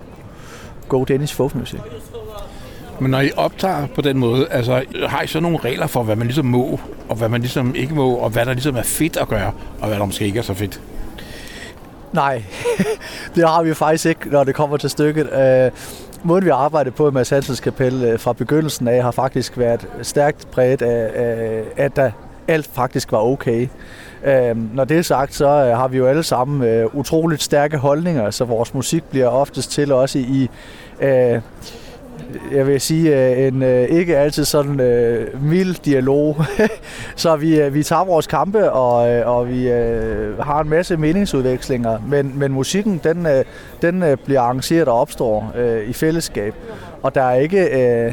Go 0.88 1.04
Dennis 1.04 1.32
Folk 1.32 1.54
Music. 1.54 1.80
Men 3.00 3.10
når 3.10 3.20
I 3.20 3.30
optager 3.36 3.86
på 3.86 4.00
den 4.00 4.18
måde, 4.18 4.48
altså 4.50 4.82
har 5.06 5.22
I 5.22 5.26
så 5.26 5.40
nogle 5.40 5.58
regler 5.58 5.86
for, 5.86 6.02
hvad 6.02 6.16
man 6.16 6.26
ligesom 6.26 6.46
må, 6.46 6.80
og 7.08 7.16
hvad 7.16 7.28
man 7.28 7.40
ligesom 7.40 7.74
ikke 7.74 7.94
må, 7.94 8.14
og 8.14 8.30
hvad 8.30 8.46
der 8.46 8.52
ligesom 8.52 8.76
er 8.76 8.82
fedt 8.82 9.16
at 9.16 9.28
gøre, 9.28 9.52
og 9.80 9.88
hvad 9.88 9.98
der 9.98 10.04
måske 10.04 10.24
ikke 10.24 10.38
er 10.38 10.42
så 10.42 10.54
fedt? 10.54 10.80
Nej, 12.12 12.42
det 13.34 13.48
har 13.48 13.62
vi 13.62 13.74
faktisk 13.74 14.06
ikke, 14.06 14.28
når 14.30 14.44
det 14.44 14.54
kommer 14.54 14.76
til 14.76 14.90
stykket. 14.90 15.32
Øh, 15.32 15.70
måden 16.22 16.44
vi 16.44 16.50
arbejder 16.50 16.90
på 16.90 17.08
i 17.08 17.10
Mads 17.10 17.30
Hansens 17.30 17.60
Kapel 17.60 18.04
øh, 18.04 18.18
fra 18.18 18.32
begyndelsen 18.32 18.88
af 18.88 19.02
har 19.02 19.10
faktisk 19.10 19.58
været 19.58 19.86
stærkt 20.02 20.50
præget 20.50 20.82
af, 20.82 21.62
at 21.76 21.96
der 21.96 22.10
alt 22.48 22.70
faktisk 22.72 23.12
var 23.12 23.18
okay. 23.18 23.68
Øh, 24.24 24.74
når 24.74 24.84
det 24.84 24.98
er 24.98 25.02
sagt, 25.02 25.34
så 25.34 25.46
øh, 25.46 25.76
har 25.76 25.88
vi 25.88 25.96
jo 25.96 26.06
alle 26.06 26.22
sammen 26.22 26.68
øh, 26.68 26.94
utroligt 26.94 27.42
stærke 27.42 27.76
holdninger, 27.76 28.30
så 28.30 28.44
vores 28.44 28.74
musik 28.74 29.04
bliver 29.10 29.28
oftest 29.28 29.70
til 29.70 29.92
også 29.92 30.18
i, 30.18 30.50
øh, 31.00 31.40
jeg 32.52 32.66
vil 32.66 32.80
sige, 32.80 33.30
øh, 33.30 33.46
en 33.46 33.62
øh, 33.62 33.88
ikke 33.88 34.16
altid 34.16 34.44
sådan 34.44 34.80
øh, 34.80 35.42
mild 35.42 35.74
dialog. 35.84 36.36
så 37.16 37.36
vi, 37.36 37.60
øh, 37.60 37.74
vi 37.74 37.82
tager 37.82 38.04
vores 38.04 38.26
kampe, 38.26 38.72
og, 38.72 39.10
øh, 39.10 39.28
og 39.28 39.48
vi 39.48 39.68
øh, 39.68 40.38
har 40.38 40.60
en 40.60 40.68
masse 40.68 40.96
meningsudvekslinger, 40.96 41.98
men, 42.08 42.38
men 42.38 42.52
musikken, 42.52 43.00
den, 43.04 43.26
øh, 43.26 43.44
den 43.82 44.02
øh, 44.02 44.16
bliver 44.24 44.40
arrangeret 44.40 44.88
og 44.88 45.00
opstår 45.00 45.52
øh, 45.56 45.88
i 45.88 45.92
fællesskab. 45.92 46.54
Og 47.02 47.14
der 47.14 47.22
er 47.22 47.34
ikke... 47.34 47.60
Øh, 48.06 48.12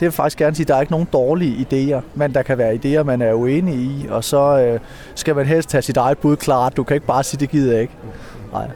det 0.00 0.06
vil 0.06 0.12
faktisk 0.12 0.38
gerne 0.38 0.56
sige, 0.56 0.64
at 0.64 0.68
der 0.68 0.74
er 0.74 0.80
ikke 0.80 0.92
nogen 0.92 1.08
dårlige 1.12 1.66
idéer, 1.66 2.00
men 2.14 2.34
der 2.34 2.42
kan 2.42 2.58
være 2.58 2.74
idéer, 2.74 3.02
man 3.02 3.22
er 3.22 3.32
uenig 3.32 3.74
i, 3.74 4.06
og 4.10 4.24
så 4.24 4.58
øh, 4.58 4.80
skal 5.14 5.34
man 5.36 5.46
helst 5.46 5.72
have 5.72 5.82
sit 5.82 5.96
eget 5.96 6.18
bud 6.18 6.36
klart. 6.36 6.76
Du 6.76 6.84
kan 6.84 6.94
ikke 6.94 7.06
bare 7.06 7.22
sige, 7.22 7.40
det 7.40 7.50
gider 7.50 7.72
jeg 7.72 7.82
ikke. 7.82 7.94
Nej. 8.52 8.68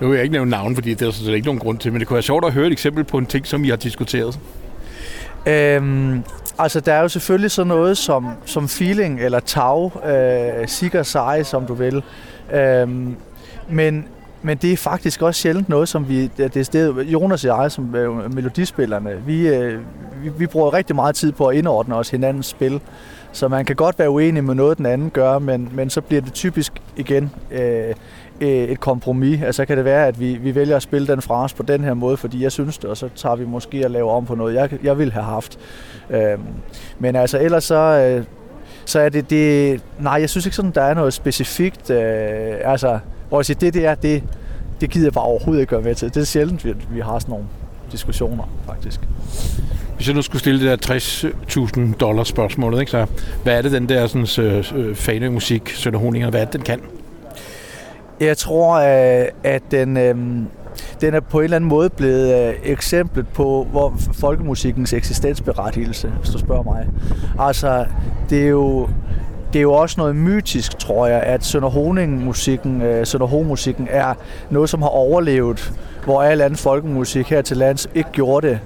Nu 0.00 0.08
vil 0.08 0.14
jeg 0.14 0.22
ikke 0.22 0.32
nævne 0.32 0.50
navn, 0.50 0.74
fordi 0.74 0.94
det 0.94 1.08
er 1.08 1.24
der 1.26 1.34
ikke 1.34 1.46
nogen 1.46 1.60
grund 1.60 1.78
til, 1.78 1.92
men 1.92 2.00
det 2.00 2.08
kunne 2.08 2.14
være 2.14 2.22
sjovt 2.22 2.44
at 2.44 2.52
høre 2.52 2.66
et 2.66 2.72
eksempel 2.72 3.04
på 3.04 3.18
en 3.18 3.26
ting, 3.26 3.46
som 3.46 3.64
I 3.64 3.68
har 3.68 3.76
diskuteret. 3.76 4.38
Øhm, 5.46 6.22
altså, 6.58 6.80
der 6.80 6.92
er 6.92 7.02
jo 7.02 7.08
selvfølgelig 7.08 7.50
sådan 7.50 7.68
noget 7.68 7.98
som, 7.98 8.28
som 8.44 8.68
feeling 8.68 9.20
eller 9.20 9.40
tag, 9.40 10.06
øh, 10.06 10.68
sikker 10.68 11.02
sig, 11.02 11.46
som 11.46 11.66
du 11.66 11.74
vil. 11.74 12.02
Øhm, 12.52 13.16
men, 13.68 14.06
men 14.42 14.56
det 14.56 14.72
er 14.72 14.76
faktisk 14.76 15.22
også 15.22 15.40
sjældent 15.40 15.68
noget, 15.68 15.88
som 15.88 16.08
vi, 16.08 16.26
det 16.26 16.56
er 16.56 16.62
stedet, 16.62 17.06
Jonas 17.06 17.44
og 17.44 17.62
jeg, 17.62 17.72
som 17.72 17.94
er 17.94 18.28
melodispillerne, 18.28 19.22
vi, 19.26 19.48
øh, 19.48 19.80
vi, 20.22 20.28
vi 20.38 20.46
bruger 20.46 20.74
rigtig 20.74 20.96
meget 20.96 21.14
tid 21.14 21.32
på 21.32 21.46
at 21.46 21.56
indordne 21.56 21.96
os 21.96 22.10
hinandens 22.10 22.46
spil. 22.46 22.80
Så 23.32 23.48
man 23.48 23.64
kan 23.64 23.76
godt 23.76 23.98
være 23.98 24.10
uenig 24.10 24.44
med 24.44 24.54
noget, 24.54 24.78
den 24.78 24.86
anden 24.86 25.10
gør, 25.10 25.38
men, 25.38 25.68
men 25.72 25.90
så 25.90 26.00
bliver 26.00 26.22
det 26.22 26.32
typisk 26.32 26.72
igen 26.96 27.30
øh, 27.50 27.94
øh 28.40 28.48
et 28.48 28.80
kompromis. 28.80 29.42
Altså 29.42 29.64
kan 29.64 29.76
det 29.76 29.84
være, 29.84 30.06
at 30.06 30.20
vi, 30.20 30.34
vi 30.34 30.54
vælger 30.54 30.76
at 30.76 30.82
spille 30.82 31.06
den 31.06 31.22
fra 31.22 31.44
os 31.44 31.54
på 31.54 31.62
den 31.62 31.84
her 31.84 31.94
måde, 31.94 32.16
fordi 32.16 32.42
jeg 32.42 32.52
synes 32.52 32.78
det, 32.78 32.90
og 32.90 32.96
så 32.96 33.08
tager 33.16 33.36
vi 33.36 33.44
måske 33.44 33.84
at 33.84 33.90
lave 33.90 34.10
om 34.10 34.26
på 34.26 34.34
noget, 34.34 34.54
jeg, 34.54 34.70
jeg 34.82 34.98
ville 34.98 35.12
have 35.12 35.24
haft. 35.24 35.58
Øh, 36.10 36.38
men 36.98 37.16
altså 37.16 37.38
ellers 37.38 37.64
så, 37.64 37.76
øh, 37.76 38.24
så 38.84 39.00
er 39.00 39.08
det, 39.08 39.30
det... 39.30 39.80
Nej, 39.98 40.12
jeg 40.12 40.30
synes 40.30 40.46
ikke 40.46 40.56
sådan, 40.56 40.70
der 40.70 40.82
er 40.82 40.94
noget 40.94 41.12
specifikt. 41.12 41.90
Øh, 41.90 42.54
altså, 42.64 42.98
hvor 43.30 43.38
jeg 43.38 43.46
siger, 43.46 43.58
det 43.58 43.74
der, 43.74 43.94
det, 43.94 44.22
det 44.80 44.90
gider 44.90 45.06
jeg 45.06 45.12
bare 45.12 45.24
overhovedet 45.24 45.60
ikke 45.60 45.70
gøre 45.70 45.82
med 45.82 45.94
til. 45.94 46.08
Det 46.14 46.20
er 46.20 46.24
sjældent, 46.24 46.64
vi, 46.64 46.74
vi 46.90 47.00
har 47.00 47.18
sådan 47.18 47.32
nogle 47.32 47.46
diskussioner, 47.92 48.44
faktisk. 48.66 49.00
Hvis 49.96 50.08
jeg 50.08 50.16
nu 50.16 50.22
skulle 50.22 50.40
stille 50.40 50.70
det 50.70 50.88
der 50.88 50.94
60.000 50.94 51.96
dollars 51.96 52.28
spørgsmålet, 52.28 52.80
ikke, 52.80 52.90
så 52.90 53.06
hvad 53.42 53.58
er 53.58 53.62
det, 53.62 53.72
den 53.72 53.88
der 53.88 54.06
sådan, 54.06 54.46
øh, 54.74 54.94
fanemusik, 54.94 55.70
Sønder 55.70 55.98
Honinger, 55.98 56.30
hvad 56.30 56.40
er 56.40 56.44
det, 56.44 56.52
den 56.52 56.62
kan? 56.62 56.80
Jeg 58.20 58.36
tror, 58.36 58.74
øh, 58.74 59.26
at 59.44 59.62
den, 59.70 59.96
øh, 59.96 60.14
den 61.00 61.14
er 61.14 61.20
på 61.20 61.38
en 61.38 61.44
eller 61.44 61.56
anden 61.56 61.68
måde 61.68 61.90
blevet 61.90 62.48
øh, 62.48 62.54
eksemplet 62.64 63.28
på 63.28 63.66
hvor 63.70 63.94
folkemusikkens 64.12 64.92
eksistensberettigelse, 64.92 66.12
hvis 66.20 66.30
du 66.30 66.38
spørger 66.38 66.62
mig. 66.62 66.88
Altså, 67.38 67.86
det 68.30 68.42
er 68.42 68.48
jo 68.48 68.88
det 69.52 69.58
er 69.58 69.62
jo 69.62 69.72
også 69.72 69.94
noget 69.98 70.16
mytisk, 70.16 70.78
tror 70.78 71.06
jeg, 71.06 71.22
at 71.22 71.44
Sønderhoning-musikken, 71.44 72.82
øh, 72.82 73.06
Sønder 73.06 73.42
musikken 73.42 73.88
er 73.90 74.14
noget, 74.50 74.70
som 74.70 74.82
har 74.82 74.88
overlevet, 74.88 75.72
hvor 76.04 76.22
al 76.22 76.40
anden 76.40 76.56
folkemusik 76.56 77.26
her 77.26 77.42
til 77.42 77.56
lands 77.56 77.88
ikke 77.94 78.10
gjorde 78.12 78.46
det. 78.46 78.60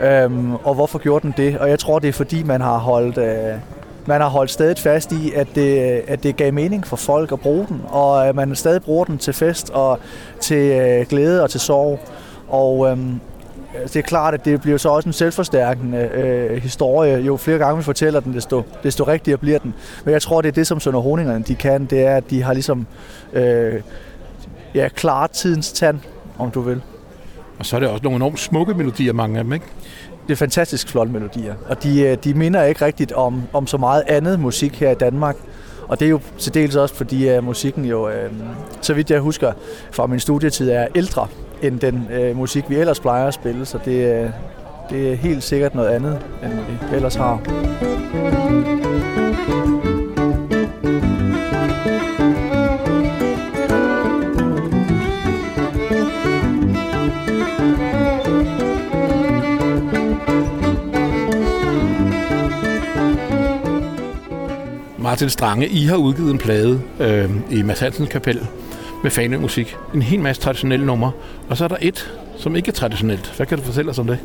Øhm, 0.00 0.54
og 0.54 0.74
hvorfor 0.74 0.98
gjorde 0.98 1.22
den 1.22 1.34
det? 1.36 1.58
Og 1.58 1.68
jeg 1.68 1.78
tror, 1.78 1.98
det 1.98 2.08
er 2.08 2.12
fordi, 2.12 2.42
man 2.42 2.60
har 2.60 2.78
holdt, 2.78 3.18
øh, 3.18 3.54
man 4.06 4.20
har 4.20 4.28
holdt 4.28 4.50
stadig 4.50 4.78
fast 4.78 5.12
i, 5.12 5.32
at 5.32 5.46
det, 5.54 5.96
øh, 5.96 6.02
at 6.06 6.22
det 6.22 6.36
gav 6.36 6.52
mening 6.52 6.86
for 6.86 6.96
folk 6.96 7.32
at 7.32 7.40
bruge 7.40 7.66
den, 7.68 7.82
og 7.88 8.28
at 8.28 8.34
man 8.34 8.56
stadig 8.56 8.82
bruger 8.82 9.04
den 9.04 9.18
til 9.18 9.32
fest 9.32 9.70
og 9.70 9.98
til 10.40 10.72
øh, 10.80 11.06
glæde 11.08 11.42
og 11.42 11.50
til 11.50 11.60
sorg. 11.60 12.00
Og 12.48 12.90
øhm, 12.90 13.20
det 13.82 13.96
er 13.96 14.02
klart, 14.02 14.34
at 14.34 14.44
det 14.44 14.60
bliver 14.60 14.78
så 14.78 14.88
også 14.88 15.08
en 15.08 15.12
selvforstærkende 15.12 15.98
øh, 15.98 16.62
historie. 16.62 17.18
Jo 17.18 17.36
flere 17.36 17.58
gange 17.58 17.76
vi 17.76 17.82
fortæller 17.82 18.20
den, 18.20 18.34
desto, 18.34 18.62
desto 18.82 19.04
rigtigere 19.04 19.38
bliver 19.38 19.58
den. 19.58 19.74
Men 20.04 20.12
jeg 20.12 20.22
tror, 20.22 20.40
det 20.40 20.48
er 20.48 20.52
det, 20.52 20.66
som 20.66 20.80
Sønder 20.80 21.00
Honingerne 21.00 21.44
de 21.44 21.54
kan, 21.54 21.84
det 21.84 22.06
er, 22.06 22.16
at 22.16 22.30
de 22.30 22.42
har 22.42 22.52
ligesom 22.52 22.86
øh, 23.32 23.80
ja, 24.74 24.88
klart 24.88 25.30
tidens 25.30 25.72
tand, 25.72 25.98
om 26.38 26.50
du 26.50 26.60
vil. 26.60 26.82
Og 27.58 27.66
så 27.66 27.76
er 27.76 27.80
det 27.80 27.88
også 27.88 28.04
nogle 28.04 28.16
enormt 28.16 28.40
smukke 28.40 28.74
melodier, 28.74 29.12
mange 29.12 29.38
af 29.38 29.44
dem, 29.44 29.52
ikke? 29.52 29.66
Det 30.26 30.32
er 30.32 30.36
fantastisk 30.36 30.88
flotte 30.88 31.12
melodier, 31.12 31.54
og 31.68 31.82
de, 31.82 32.02
øh, 32.02 32.16
de 32.24 32.34
minder 32.34 32.62
ikke 32.62 32.84
rigtigt 32.84 33.12
om, 33.12 33.42
om 33.52 33.66
så 33.66 33.76
meget 33.76 34.02
andet 34.06 34.40
musik 34.40 34.80
her 34.80 34.90
i 34.90 34.94
Danmark. 34.94 35.36
Og 35.88 36.00
det 36.00 36.06
er 36.06 36.10
jo 36.10 36.20
til 36.38 36.54
dels 36.54 36.76
også, 36.76 36.94
fordi 36.94 37.36
uh, 37.36 37.44
musikken 37.44 37.84
jo, 37.84 38.08
uh, 38.08 38.14
så 38.80 38.94
vidt 38.94 39.10
jeg 39.10 39.20
husker 39.20 39.52
fra 39.90 40.06
min 40.06 40.20
studietid, 40.20 40.70
er 40.70 40.86
ældre 40.94 41.28
end 41.62 41.80
den 41.80 42.08
øh, 42.12 42.36
musik, 42.36 42.70
vi 42.70 42.76
ellers 42.76 43.00
plejer 43.00 43.26
at 43.26 43.34
spille. 43.34 43.66
Så 43.66 43.78
det, 43.84 44.24
øh, 44.24 44.30
det 44.90 45.12
er 45.12 45.16
helt 45.16 45.42
sikkert 45.42 45.74
noget 45.74 45.88
andet, 45.88 46.18
end 46.42 46.52
vi 46.90 46.96
ellers 46.96 47.14
har. 47.14 47.40
Martin 64.98 65.30
Strange, 65.30 65.68
I 65.68 65.84
har 65.84 65.96
udgivet 65.96 66.30
en 66.30 66.38
plade 66.38 66.80
øh, 67.00 67.30
i 67.50 67.62
Mads 67.62 67.80
Hansens 67.80 68.08
kapel 68.08 68.46
med 69.02 69.10
fanemusik. 69.10 69.76
En 69.94 70.02
hel 70.02 70.20
masse 70.20 70.42
traditionelle 70.42 70.86
numre. 70.86 71.12
Og 71.48 71.56
så 71.56 71.64
er 71.64 71.68
der 71.68 71.76
et, 71.80 72.12
som 72.36 72.56
ikke 72.56 72.68
er 72.68 72.72
traditionelt. 72.72 73.32
Hvad 73.36 73.46
kan 73.46 73.58
du 73.58 73.64
fortælle 73.64 73.90
os 73.90 73.98
om 73.98 74.06
det? 74.06 74.18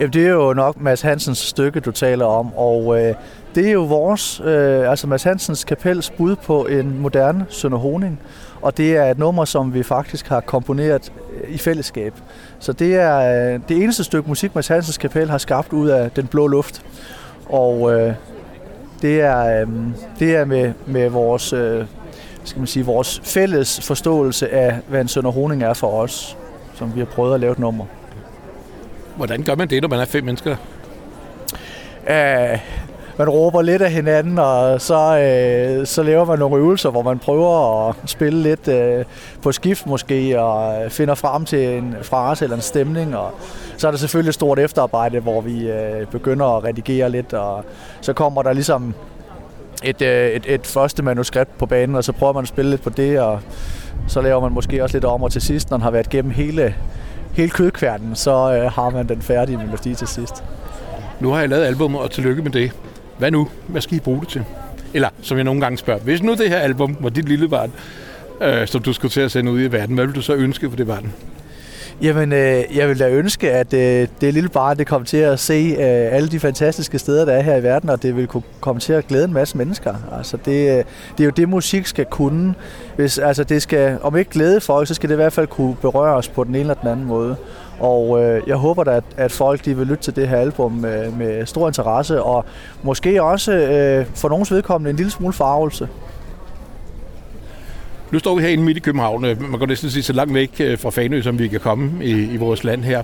Jamen, 0.00 0.12
det 0.12 0.26
er 0.26 0.30
jo 0.30 0.52
nok 0.52 0.80
Mads 0.80 1.00
Hansens 1.00 1.38
stykke, 1.38 1.80
du 1.80 1.90
taler 1.90 2.24
om, 2.24 2.52
og 2.56 3.00
øh, 3.00 3.14
det 3.54 3.68
er 3.68 3.72
jo 3.72 3.84
vores, 3.84 4.40
øh, 4.44 4.90
altså 4.90 5.06
Mads 5.06 5.22
Hansens 5.22 5.64
kapels 5.64 6.10
bud 6.10 6.36
på 6.36 6.66
en 6.66 6.98
moderne 6.98 7.46
Sønder 7.48 7.78
Honing, 7.78 8.20
og 8.62 8.76
det 8.76 8.96
er 8.96 9.10
et 9.10 9.18
nummer, 9.18 9.44
som 9.44 9.74
vi 9.74 9.82
faktisk 9.82 10.28
har 10.28 10.40
komponeret 10.40 11.12
øh, 11.34 11.54
i 11.54 11.58
fællesskab. 11.58 12.14
Så 12.58 12.72
det 12.72 12.94
er 12.94 13.18
øh, 13.54 13.60
det 13.68 13.82
eneste 13.82 14.04
stykke 14.04 14.28
musik, 14.28 14.54
Mads 14.54 14.68
Hansens 14.68 14.98
kapel 14.98 15.30
har 15.30 15.38
skabt 15.38 15.72
ud 15.72 15.88
af 15.88 16.10
den 16.10 16.26
blå 16.26 16.46
luft, 16.46 16.82
og 17.46 17.92
øh, 17.92 18.12
det 19.02 19.20
er, 19.20 19.60
øh, 19.60 19.68
det 20.18 20.36
er 20.36 20.44
med, 20.44 20.72
med 20.86 21.08
vores, 21.08 21.52
øh, 21.52 21.84
skal 22.48 22.60
man 22.60 22.66
sige, 22.66 22.86
vores 22.86 23.20
fælles 23.24 23.80
forståelse 23.80 24.48
af, 24.48 24.78
hvad 24.88 25.00
en 25.00 25.08
Sønder 25.08 25.30
Honing 25.30 25.62
er 25.62 25.74
for 25.74 26.00
os, 26.02 26.36
som 26.74 26.94
vi 26.94 27.00
har 27.00 27.06
prøvet 27.06 27.34
at 27.34 27.40
lave 27.40 27.52
et 27.52 27.58
nummer. 27.58 27.84
Hvordan 29.16 29.42
gør 29.42 29.54
man 29.54 29.70
det, 29.70 29.82
når 29.82 29.88
man 29.88 30.00
er 30.00 30.04
fem 30.04 30.24
mennesker? 30.24 30.56
Uh, 32.02 32.58
man 33.18 33.28
råber 33.28 33.62
lidt 33.62 33.82
af 33.82 33.92
hinanden, 33.92 34.38
og 34.38 34.80
så, 34.80 34.94
uh, 34.94 35.86
så 35.86 36.02
laver 36.02 36.24
man 36.24 36.38
nogle 36.38 36.56
øvelser, 36.56 36.90
hvor 36.90 37.02
man 37.02 37.18
prøver 37.18 37.88
at 37.88 37.94
spille 38.06 38.42
lidt 38.42 38.68
uh, 38.68 39.04
på 39.42 39.52
skift 39.52 39.86
måske, 39.86 40.40
og 40.40 40.92
finder 40.92 41.14
frem 41.14 41.44
til 41.44 41.68
en 41.68 41.96
frase 42.02 42.44
eller 42.44 42.56
en 42.56 42.62
stemning. 42.62 43.16
Og 43.16 43.30
så 43.76 43.86
er 43.86 43.90
der 43.90 43.98
selvfølgelig 43.98 44.28
et 44.28 44.34
stort 44.34 44.58
efterarbejde, 44.58 45.20
hvor 45.20 45.40
vi 45.40 45.70
uh, 45.70 46.08
begynder 46.10 46.56
at 46.56 46.64
redigere 46.64 47.10
lidt, 47.10 47.34
og 47.34 47.64
så 48.00 48.12
kommer 48.12 48.42
der 48.42 48.52
ligesom 48.52 48.94
et, 49.84 50.02
øh, 50.02 50.30
et, 50.30 50.44
et 50.46 50.66
første 50.66 51.02
manuskript 51.02 51.58
på 51.58 51.66
banen, 51.66 51.96
og 51.96 52.04
så 52.04 52.12
prøver 52.12 52.32
man 52.32 52.42
at 52.42 52.48
spille 52.48 52.70
lidt 52.70 52.82
på 52.82 52.90
det, 52.90 53.20
og 53.20 53.40
så 54.08 54.20
laver 54.20 54.40
man 54.40 54.52
måske 54.52 54.82
også 54.82 54.96
lidt 54.96 55.04
om, 55.04 55.22
og 55.22 55.32
til 55.32 55.42
sidst, 55.42 55.70
når 55.70 55.76
man 55.76 55.82
har 55.82 55.90
været 55.90 56.08
gennem 56.08 56.30
hele 56.30 56.74
hele 57.32 57.50
kødkværnen, 57.50 58.16
så 58.16 58.30
øh, 58.30 58.72
har 58.72 58.90
man 58.90 59.08
den 59.08 59.22
færdige 59.22 59.56
melodi 59.56 59.94
til 59.94 60.06
sidst. 60.06 60.44
Nu 61.20 61.30
har 61.30 61.40
jeg 61.40 61.48
lavet 61.48 61.64
albumet, 61.64 62.00
og 62.00 62.10
tillykke 62.10 62.42
med 62.42 62.50
det. 62.50 62.72
Hvad 63.18 63.30
nu? 63.30 63.48
Hvad 63.66 63.80
skal 63.80 63.96
I 63.96 64.00
bruge 64.00 64.20
det 64.20 64.28
til? 64.28 64.44
Eller, 64.94 65.08
som 65.22 65.36
jeg 65.36 65.44
nogle 65.44 65.60
gange 65.60 65.78
spørger, 65.78 66.00
hvis 66.00 66.22
nu 66.22 66.34
det 66.34 66.48
her 66.48 66.58
album 66.58 66.96
var 67.00 67.08
dit 67.08 67.28
lille 67.28 67.48
barn, 67.48 67.72
øh, 68.42 68.66
som 68.66 68.82
du 68.82 68.92
skulle 68.92 69.12
til 69.12 69.20
at 69.20 69.30
sende 69.30 69.52
ud 69.52 69.60
i 69.60 69.72
verden, 69.72 69.94
hvad 69.94 70.04
ville 70.04 70.16
du 70.16 70.22
så 70.22 70.34
ønske 70.34 70.70
for 70.70 70.76
det 70.76 70.86
barn? 70.86 71.12
Jamen, 72.02 72.32
øh, 72.32 72.76
jeg 72.76 72.88
vil 72.88 72.98
da 72.98 73.10
ønske, 73.10 73.52
at 73.52 73.74
øh, 73.74 74.08
det 74.20 74.34
lille 74.34 74.48
barn 74.48 74.78
det 74.78 74.86
kommer 74.86 75.06
til 75.06 75.16
at 75.16 75.38
se 75.38 75.74
øh, 75.78 76.14
alle 76.14 76.28
de 76.28 76.40
fantastiske 76.40 76.98
steder, 76.98 77.24
der 77.24 77.32
er 77.32 77.42
her 77.42 77.56
i 77.56 77.62
verden, 77.62 77.90
og 77.90 78.02
det 78.02 78.16
vil 78.16 78.26
kunne 78.26 78.42
komme 78.60 78.80
til 78.80 78.92
at 78.92 79.06
glæde 79.06 79.24
en 79.24 79.32
masse 79.32 79.58
mennesker. 79.58 79.94
Altså, 80.18 80.36
det, 80.36 80.78
øh, 80.78 80.84
det 81.18 81.20
er 81.20 81.24
jo 81.24 81.30
det, 81.30 81.48
musik 81.48 81.86
skal 81.86 82.04
kunne. 82.04 82.54
Hvis, 82.96 83.18
altså, 83.18 83.44
det 83.44 83.62
skal, 83.62 83.98
om 84.02 84.16
ikke 84.16 84.30
glæde 84.30 84.60
folk, 84.60 84.88
så 84.88 84.94
skal 84.94 85.08
det 85.08 85.14
i 85.14 85.16
hvert 85.16 85.32
fald 85.32 85.46
kunne 85.46 85.76
berøre 85.76 86.14
os 86.14 86.28
på 86.28 86.44
den 86.44 86.54
ene 86.54 86.60
eller 86.60 86.74
den 86.74 86.88
anden 86.88 87.06
måde. 87.06 87.36
Og 87.80 88.22
øh, 88.22 88.42
jeg 88.46 88.56
håber 88.56 88.84
da, 88.84 88.90
at, 88.90 89.04
at 89.16 89.32
folk 89.32 89.64
de 89.64 89.76
vil 89.76 89.86
lytte 89.86 90.02
til 90.02 90.16
det 90.16 90.28
her 90.28 90.36
album 90.36 90.72
med, 90.72 91.10
med 91.12 91.46
stor 91.46 91.66
interesse, 91.66 92.22
og 92.22 92.44
måske 92.82 93.22
også 93.22 93.52
øh, 93.52 94.06
for 94.14 94.28
nogens 94.28 94.52
vedkommende 94.52 94.90
en 94.90 94.96
lille 94.96 95.12
smule 95.12 95.32
farvelse. 95.32 95.88
Nu 98.10 98.18
står 98.18 98.34
vi 98.34 98.42
herinde 98.42 98.64
midt 98.64 98.76
i 98.76 98.80
København. 98.80 99.24
Øh, 99.24 99.50
man 99.50 99.58
kan 99.58 99.68
næsten 99.68 99.90
sige 99.90 100.02
så 100.02 100.12
langt 100.12 100.34
væk 100.34 100.50
øh, 100.60 100.78
fra 100.78 100.90
Fanø, 100.90 101.22
som 101.22 101.38
vi 101.38 101.48
kan 101.48 101.60
komme 101.60 102.04
i, 102.04 102.10
i 102.10 102.36
vores 102.36 102.64
land 102.64 102.84
her. 102.84 103.02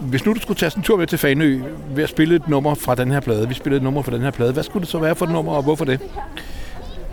Hvis 0.00 0.26
nu 0.26 0.32
du 0.32 0.40
skulle 0.40 0.58
tage 0.58 0.72
en 0.76 0.82
tur 0.82 0.96
med 0.96 1.06
til 1.06 1.18
Fanø 1.18 1.60
ved 1.94 2.02
at 2.02 2.08
spille 2.08 2.36
et 2.36 2.48
nummer 2.48 2.74
fra 2.74 2.94
den 2.94 3.10
her 3.10 3.20
plade, 3.20 3.48
vi 3.48 3.54
spillede 3.54 3.76
et 3.76 3.82
nummer 3.82 4.02
fra 4.02 4.12
den 4.12 4.20
her 4.20 4.30
plade, 4.30 4.52
hvad 4.52 4.62
skulle 4.62 4.80
det 4.80 4.88
så 4.88 4.98
være 4.98 5.14
for 5.14 5.26
et 5.26 5.32
nummer, 5.32 5.52
og 5.52 5.62
hvorfor 5.62 5.84
det? 5.84 6.00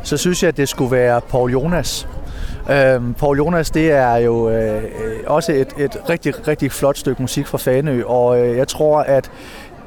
Så 0.04 0.18
synes 0.18 0.44
jeg, 0.44 0.48
at 0.48 0.58
det 0.58 0.70
skulle 0.70 0.92
være 0.92 1.22
Paul 1.22 1.52
Jonas. 1.52 2.08
Øhm, 2.72 3.14
Paul 3.14 3.38
Jonas, 3.38 3.72
det 3.72 3.92
er 3.92 4.16
jo 4.16 4.50
øh, 4.50 4.84
øh 4.84 4.84
også 5.26 5.52
et, 5.52 5.68
et 5.78 5.98
rigtig, 6.10 6.48
rigtig 6.48 6.72
flot 6.72 6.98
stykke 6.98 7.22
musik 7.22 7.48
fra 7.48 7.58
Fanø, 7.58 8.04
og 8.04 8.40
øh, 8.40 8.58
jeg 8.58 8.68
tror, 8.68 9.00
at 9.00 9.32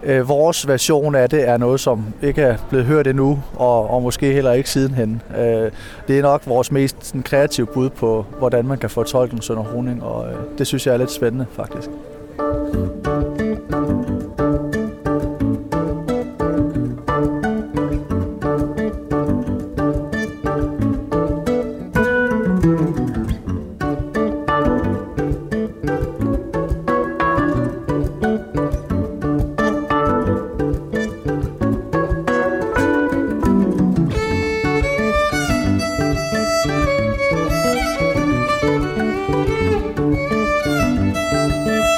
øh, 0.03 0.28
vores 0.28 0.68
version 0.68 1.14
af 1.14 1.30
det 1.30 1.48
er 1.48 1.57
noget, 1.57 1.80
som 1.80 2.05
ikke 2.22 2.42
er 2.42 2.57
blevet 2.68 2.86
hørt 2.86 3.07
endnu, 3.07 3.42
og, 3.57 3.90
og 3.90 4.03
måske 4.03 4.32
heller 4.32 4.53
ikke 4.53 4.70
sidenhen. 4.70 5.22
Øh, 5.38 5.70
det 6.09 6.18
er 6.18 6.22
nok 6.22 6.42
vores 6.46 6.72
mest 6.72 6.96
sådan, 7.07 7.22
kreative 7.22 7.66
bud 7.66 7.90
på, 7.90 8.26
hvordan 8.38 8.66
man 8.66 8.78
kan 8.78 8.90
fortolke 8.90 9.34
en 9.34 9.42
Sønder 9.42 9.62
Honing, 9.62 10.03
og 10.03 10.28
øh, 10.28 10.38
det 10.59 10.66
synes 10.66 10.86
jeg 10.86 10.94
er 10.94 10.98
lidt 10.98 11.12
spændende, 11.12 11.46
faktisk. 11.53 11.90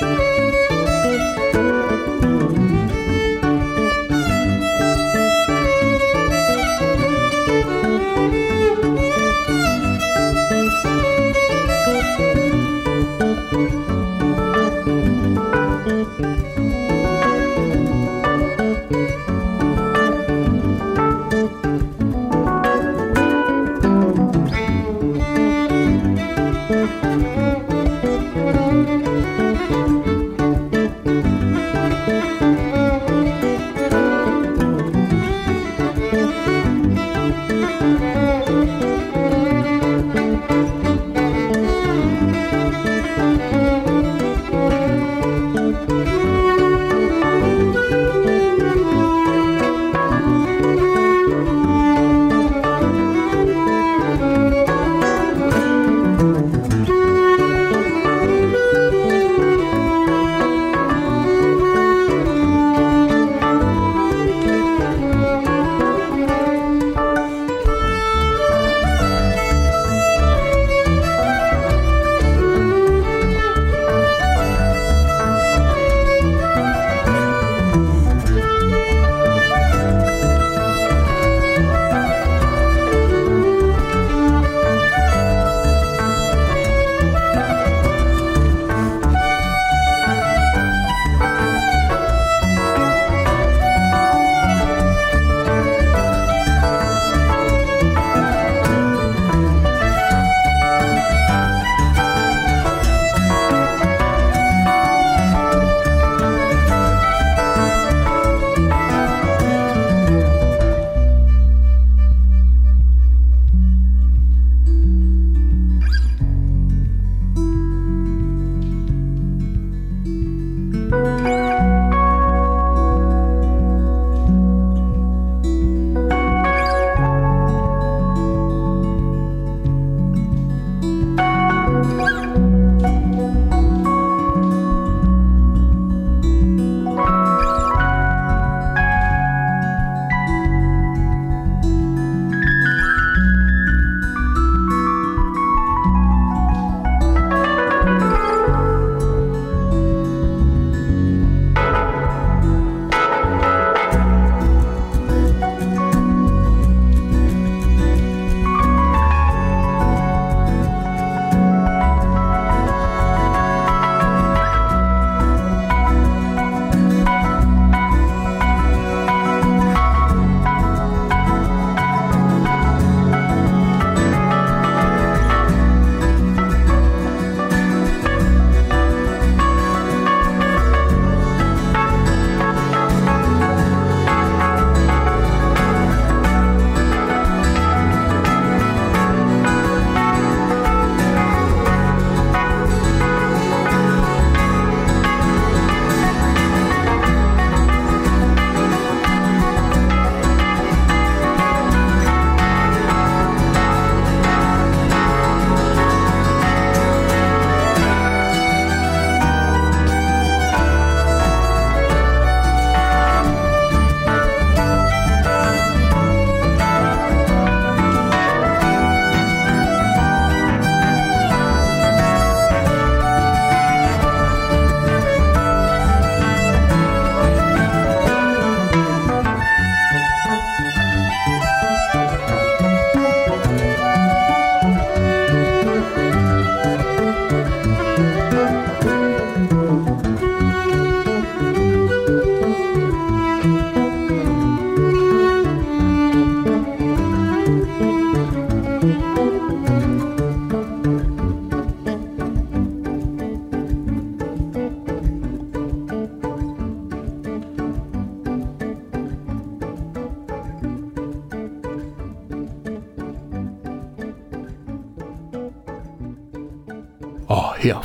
Música 0.01 0.42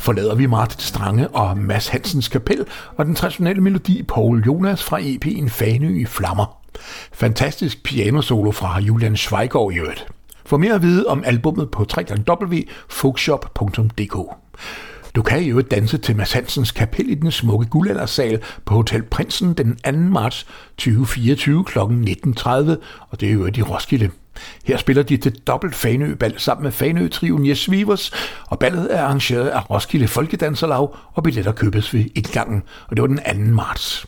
forlader 0.08 0.34
vi 0.34 0.46
Martin 0.46 0.80
Strange 0.80 1.28
og 1.28 1.58
Mads 1.58 1.88
Hansens 1.88 2.28
kapel 2.28 2.66
og 2.96 3.06
den 3.06 3.14
traditionelle 3.14 3.62
melodi 3.62 4.02
Paul 4.02 4.42
Jonas 4.46 4.82
fra 4.82 5.00
EP'en 5.00 5.48
Fanø 5.48 6.00
i 6.00 6.04
Flammer. 6.04 6.60
Fantastisk 7.12 7.82
pianosolo 7.82 8.50
fra 8.50 8.80
Julian 8.80 9.16
Schweigård 9.16 9.72
i 9.72 9.78
øvrigt. 9.78 10.06
For 10.44 10.56
mere 10.56 10.74
at 10.74 10.82
vide 10.82 11.06
om 11.06 11.22
albummet 11.26 11.70
på 11.70 11.82
www.folkshop.dk. 11.82 14.16
Du 15.14 15.22
kan 15.22 15.42
jo 15.42 15.60
danse 15.60 15.98
til 15.98 16.16
Mads 16.16 16.32
Hansens 16.32 16.72
kapel 16.72 17.10
i 17.10 17.14
den 17.14 17.30
smukke 17.30 17.66
guldaldersal 17.66 18.42
på 18.64 18.74
Hotel 18.74 19.02
Prinsen 19.02 19.54
den 19.54 19.76
2. 19.76 19.92
marts 19.92 20.46
2024 20.78 21.64
kl. 21.64 21.78
19.30, 21.78 22.50
og 23.10 23.20
det 23.20 23.28
er 23.28 23.32
jo 23.32 23.46
i 23.46 23.62
Roskilde. 23.62 24.10
Her 24.64 24.76
spiller 24.76 25.02
de 25.02 25.16
til 25.16 25.38
dobbelt 25.46 25.74
Fanø-bal 25.74 26.34
sammen 26.36 26.62
med 26.62 26.72
Fanø-triven 26.72 27.48
Jes 27.48 27.70
Vivers, 27.70 28.12
og 28.46 28.58
ballet 28.58 28.96
er 28.96 29.02
arrangeret 29.02 29.48
af 29.48 29.70
Roskilde 29.70 30.08
Folkedanserlag, 30.08 30.88
og 31.12 31.22
billetter 31.22 31.52
købes 31.52 31.94
ved 31.94 32.04
indgangen, 32.14 32.62
og 32.88 32.96
det 32.96 33.02
var 33.02 33.08
den 33.08 33.48
2. 33.48 33.54
marts. 33.54 34.06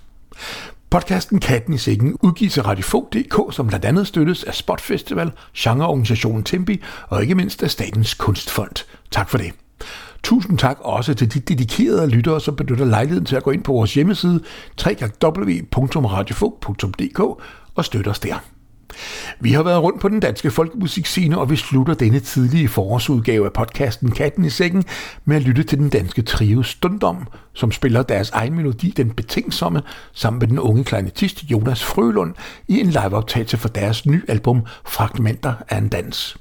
Podcasten 0.90 1.40
Katten 1.40 1.74
i 1.74 1.78
Sækken 1.78 2.16
udgives 2.22 2.58
af 2.58 2.66
Radiofog.dk, 2.66 3.54
som 3.54 3.66
blandt 3.66 3.84
andet 3.84 4.06
støttes 4.06 4.44
af 4.44 4.54
Spot 4.54 4.80
Festival, 4.80 5.32
genreorganisationen 5.58 6.44
Tempi 6.44 6.82
og 7.08 7.22
ikke 7.22 7.34
mindst 7.34 7.62
af 7.62 7.70
Statens 7.70 8.14
Kunstfond. 8.14 8.86
Tak 9.10 9.28
for 9.28 9.38
det. 9.38 9.52
Tusind 10.22 10.58
tak 10.58 10.78
også 10.80 11.14
til 11.14 11.34
de 11.34 11.40
dedikerede 11.40 12.10
lyttere, 12.10 12.40
som 12.40 12.56
benytter 12.56 12.84
lejligheden 12.84 13.26
til 13.26 13.36
at 13.36 13.42
gå 13.42 13.50
ind 13.50 13.62
på 13.62 13.72
vores 13.72 13.94
hjemmeside 13.94 14.40
www.radiofog.dk 14.86 17.20
og 17.74 17.84
støtte 17.84 18.08
os 18.08 18.18
der. 18.18 18.59
Vi 19.40 19.52
har 19.52 19.62
været 19.62 19.82
rundt 19.82 20.00
på 20.00 20.08
den 20.08 20.20
danske 20.20 20.50
folkemusikscene, 20.50 21.38
og 21.38 21.50
vi 21.50 21.56
slutter 21.56 21.94
denne 21.94 22.20
tidlige 22.20 22.68
forårsudgave 22.68 23.46
af 23.46 23.52
podcasten 23.52 24.10
Katten 24.10 24.44
i 24.44 24.50
sækken 24.50 24.84
med 25.24 25.36
at 25.36 25.42
lytte 25.42 25.62
til 25.62 25.78
den 25.78 25.88
danske 25.88 26.22
trio 26.22 26.62
Stundom, 26.62 27.26
som 27.52 27.72
spiller 27.72 28.02
deres 28.02 28.30
egen 28.30 28.54
melodi 28.54 28.90
Den 28.96 29.10
Betingsomme 29.10 29.82
sammen 30.12 30.38
med 30.38 30.48
den 30.48 30.58
unge 30.58 30.84
kleinetist 30.84 31.42
Jonas 31.42 31.84
Frølund 31.84 32.34
i 32.68 32.80
en 32.80 32.86
liveoptagelse 32.86 33.56
for 33.56 33.68
deres 33.68 34.06
nye 34.06 34.22
album 34.28 34.62
Fragmenter 34.84 35.54
af 35.68 35.78
en 35.78 35.88
dans. 35.88 36.36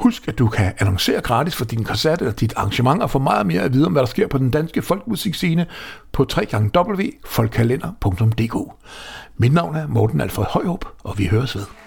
Husk, 0.00 0.28
at 0.28 0.38
du 0.38 0.48
kan 0.48 0.72
annoncere 0.78 1.20
gratis 1.20 1.56
for 1.56 1.64
din 1.64 1.84
koncert 1.84 2.20
eller 2.20 2.32
dit 2.32 2.52
arrangement 2.56 3.02
og 3.02 3.10
få 3.10 3.18
meget 3.18 3.46
mere 3.46 3.62
at 3.62 3.72
vide 3.72 3.86
om, 3.86 3.92
hvad 3.92 4.02
der 4.02 4.06
sker 4.06 4.26
på 4.26 4.38
den 4.38 4.50
danske 4.50 4.82
folkemusikscene 4.82 5.66
på 6.12 6.26
www.folkkalender.dk. 6.36 8.56
Mit 9.36 9.52
navn 9.52 9.76
er 9.76 9.86
Morten 9.86 10.20
Alfred 10.20 10.44
Højrup, 10.44 10.84
og 11.04 11.18
vi 11.18 11.26
høres 11.26 11.56
ved. 11.56 11.79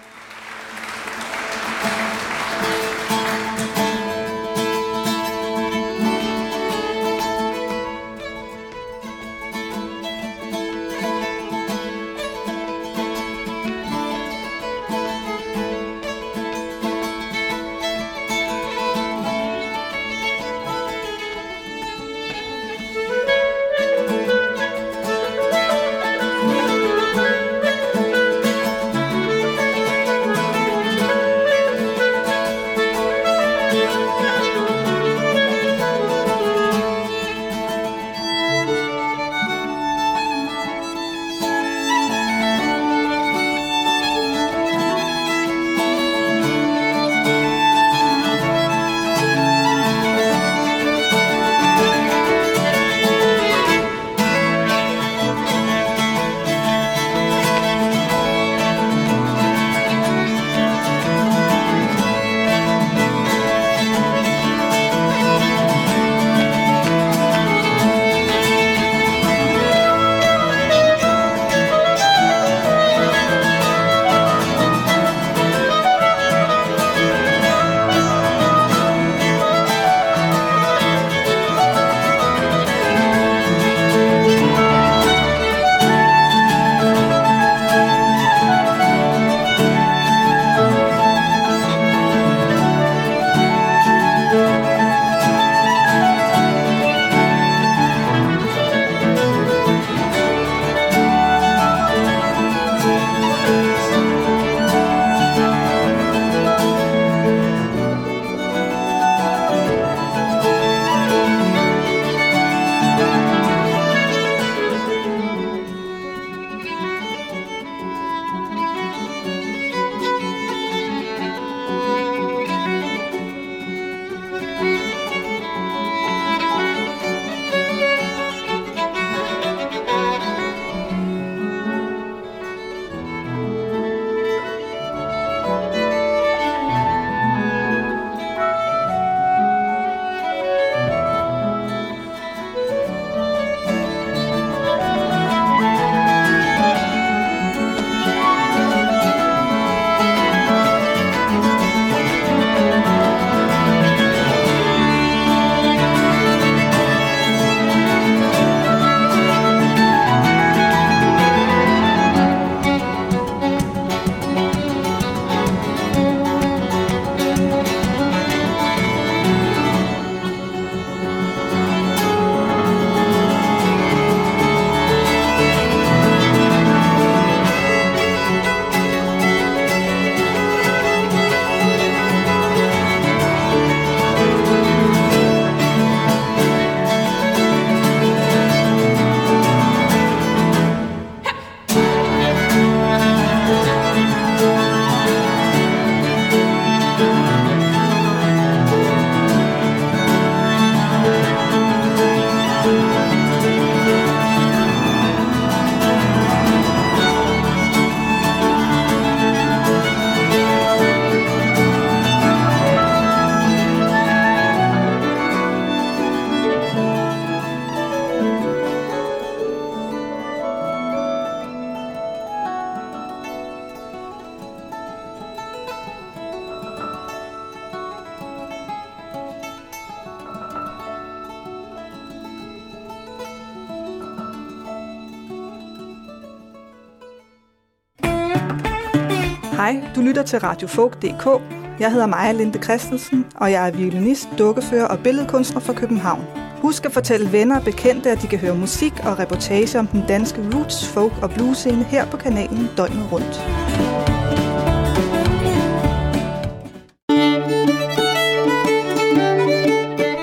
Lytter 240.03 240.23
til 240.23 240.39
radiofolk.dk. 240.39 241.41
Jeg 241.79 241.91
hedder 241.91 242.05
Maja 242.05 242.31
Linde 242.31 242.63
Christensen, 242.63 243.25
og 243.35 243.51
jeg 243.51 243.67
er 243.67 243.71
violinist, 243.71 244.29
dukkefører 244.37 244.87
og 244.87 244.99
billedkunstner 244.99 245.59
fra 245.59 245.73
København. 245.73 246.25
Husk 246.61 246.85
at 246.85 246.91
fortælle 246.91 247.31
venner 247.31 247.57
og 247.59 247.63
bekendte, 247.63 248.11
at 248.11 248.21
de 248.21 248.27
kan 248.27 248.39
høre 248.39 248.55
musik 248.55 248.93
og 249.05 249.19
reportage 249.19 249.79
om 249.79 249.87
den 249.87 250.03
danske 250.07 250.41
roots, 250.53 250.87
folk 250.87 251.13
og 251.21 251.29
blues 251.29 251.57
scene 251.57 251.83
her 251.83 252.05
på 252.05 252.17
kanalen 252.17 252.69
døgnet 252.77 253.11
rundt. 253.11 253.35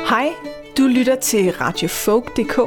Hej, 0.08 0.28
du 0.78 0.86
lytter 0.86 1.16
til 1.16 1.52
radiofolk.dk. 1.52 2.58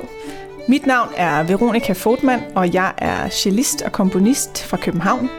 Mit 0.67 0.85
navn 0.85 1.09
er 1.17 1.43
Veronika 1.43 1.93
Fortmann, 1.93 2.41
og 2.55 2.73
jeg 2.73 2.93
er 2.97 3.29
cellist 3.29 3.81
og 3.81 3.91
komponist 3.91 4.63
fra 4.63 4.77
København. 4.77 5.29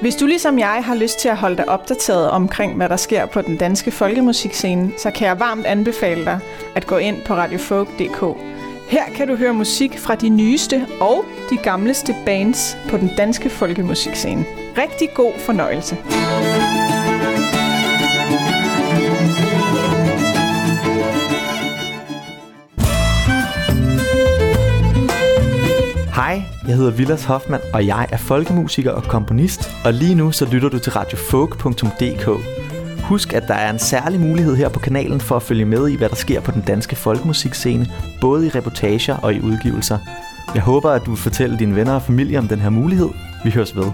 Hvis 0.00 0.16
du 0.16 0.26
ligesom 0.26 0.58
jeg 0.58 0.82
har 0.84 0.94
lyst 0.94 1.18
til 1.18 1.28
at 1.28 1.36
holde 1.36 1.56
dig 1.56 1.68
opdateret 1.68 2.30
omkring, 2.30 2.76
hvad 2.76 2.88
der 2.88 2.96
sker 2.96 3.26
på 3.26 3.42
den 3.42 3.56
danske 3.56 3.90
folkemusikscene, 3.90 4.92
så 4.98 5.10
kan 5.10 5.26
jeg 5.26 5.40
varmt 5.40 5.66
anbefale 5.66 6.24
dig 6.24 6.38
at 6.74 6.86
gå 6.86 6.96
ind 6.96 7.22
på 7.22 7.34
radiofolk.dk. 7.34 8.38
Her 8.88 9.04
kan 9.14 9.28
du 9.28 9.36
høre 9.36 9.54
musik 9.54 9.98
fra 9.98 10.14
de 10.14 10.28
nyeste 10.28 10.86
og 11.00 11.24
de 11.50 11.56
gamleste 11.56 12.14
bands 12.26 12.76
på 12.88 12.96
den 12.96 13.10
danske 13.16 13.50
folkemusikscene. 13.50 14.44
Rigtig 14.78 15.08
god 15.14 15.32
fornøjelse. 15.38 15.96
Hej, 26.14 26.42
jeg 26.68 26.76
hedder 26.76 26.90
Vilas 26.90 27.24
Hoffmann, 27.24 27.62
og 27.72 27.86
jeg 27.86 28.06
er 28.12 28.16
folkemusiker 28.16 28.90
og 28.90 29.02
komponist, 29.02 29.70
og 29.84 29.92
lige 29.92 30.14
nu 30.14 30.32
så 30.32 30.44
lytter 30.52 30.68
du 30.68 30.78
til 30.78 30.92
radiofolk.dk. 30.92 32.28
Husk, 33.04 33.32
at 33.32 33.48
der 33.48 33.54
er 33.54 33.70
en 33.70 33.78
særlig 33.78 34.20
mulighed 34.20 34.56
her 34.56 34.68
på 34.68 34.78
kanalen 34.78 35.20
for 35.20 35.36
at 35.36 35.42
følge 35.42 35.64
med 35.64 35.88
i, 35.88 35.96
hvad 35.96 36.08
der 36.08 36.16
sker 36.16 36.40
på 36.40 36.50
den 36.50 36.62
danske 36.62 36.96
folkemusikscene, 36.96 37.86
både 38.20 38.46
i 38.46 38.48
reportager 38.48 39.16
og 39.16 39.34
i 39.34 39.40
udgivelser. 39.40 39.98
Jeg 40.54 40.62
håber, 40.62 40.90
at 40.90 41.02
du 41.06 41.10
vil 41.10 41.20
fortælle 41.20 41.58
dine 41.58 41.76
venner 41.76 41.94
og 41.94 42.02
familie 42.02 42.38
om 42.38 42.48
den 42.48 42.60
her 42.60 42.70
mulighed. 42.70 43.08
Vi 43.44 43.50
høres 43.50 43.76
ved. 43.76 43.84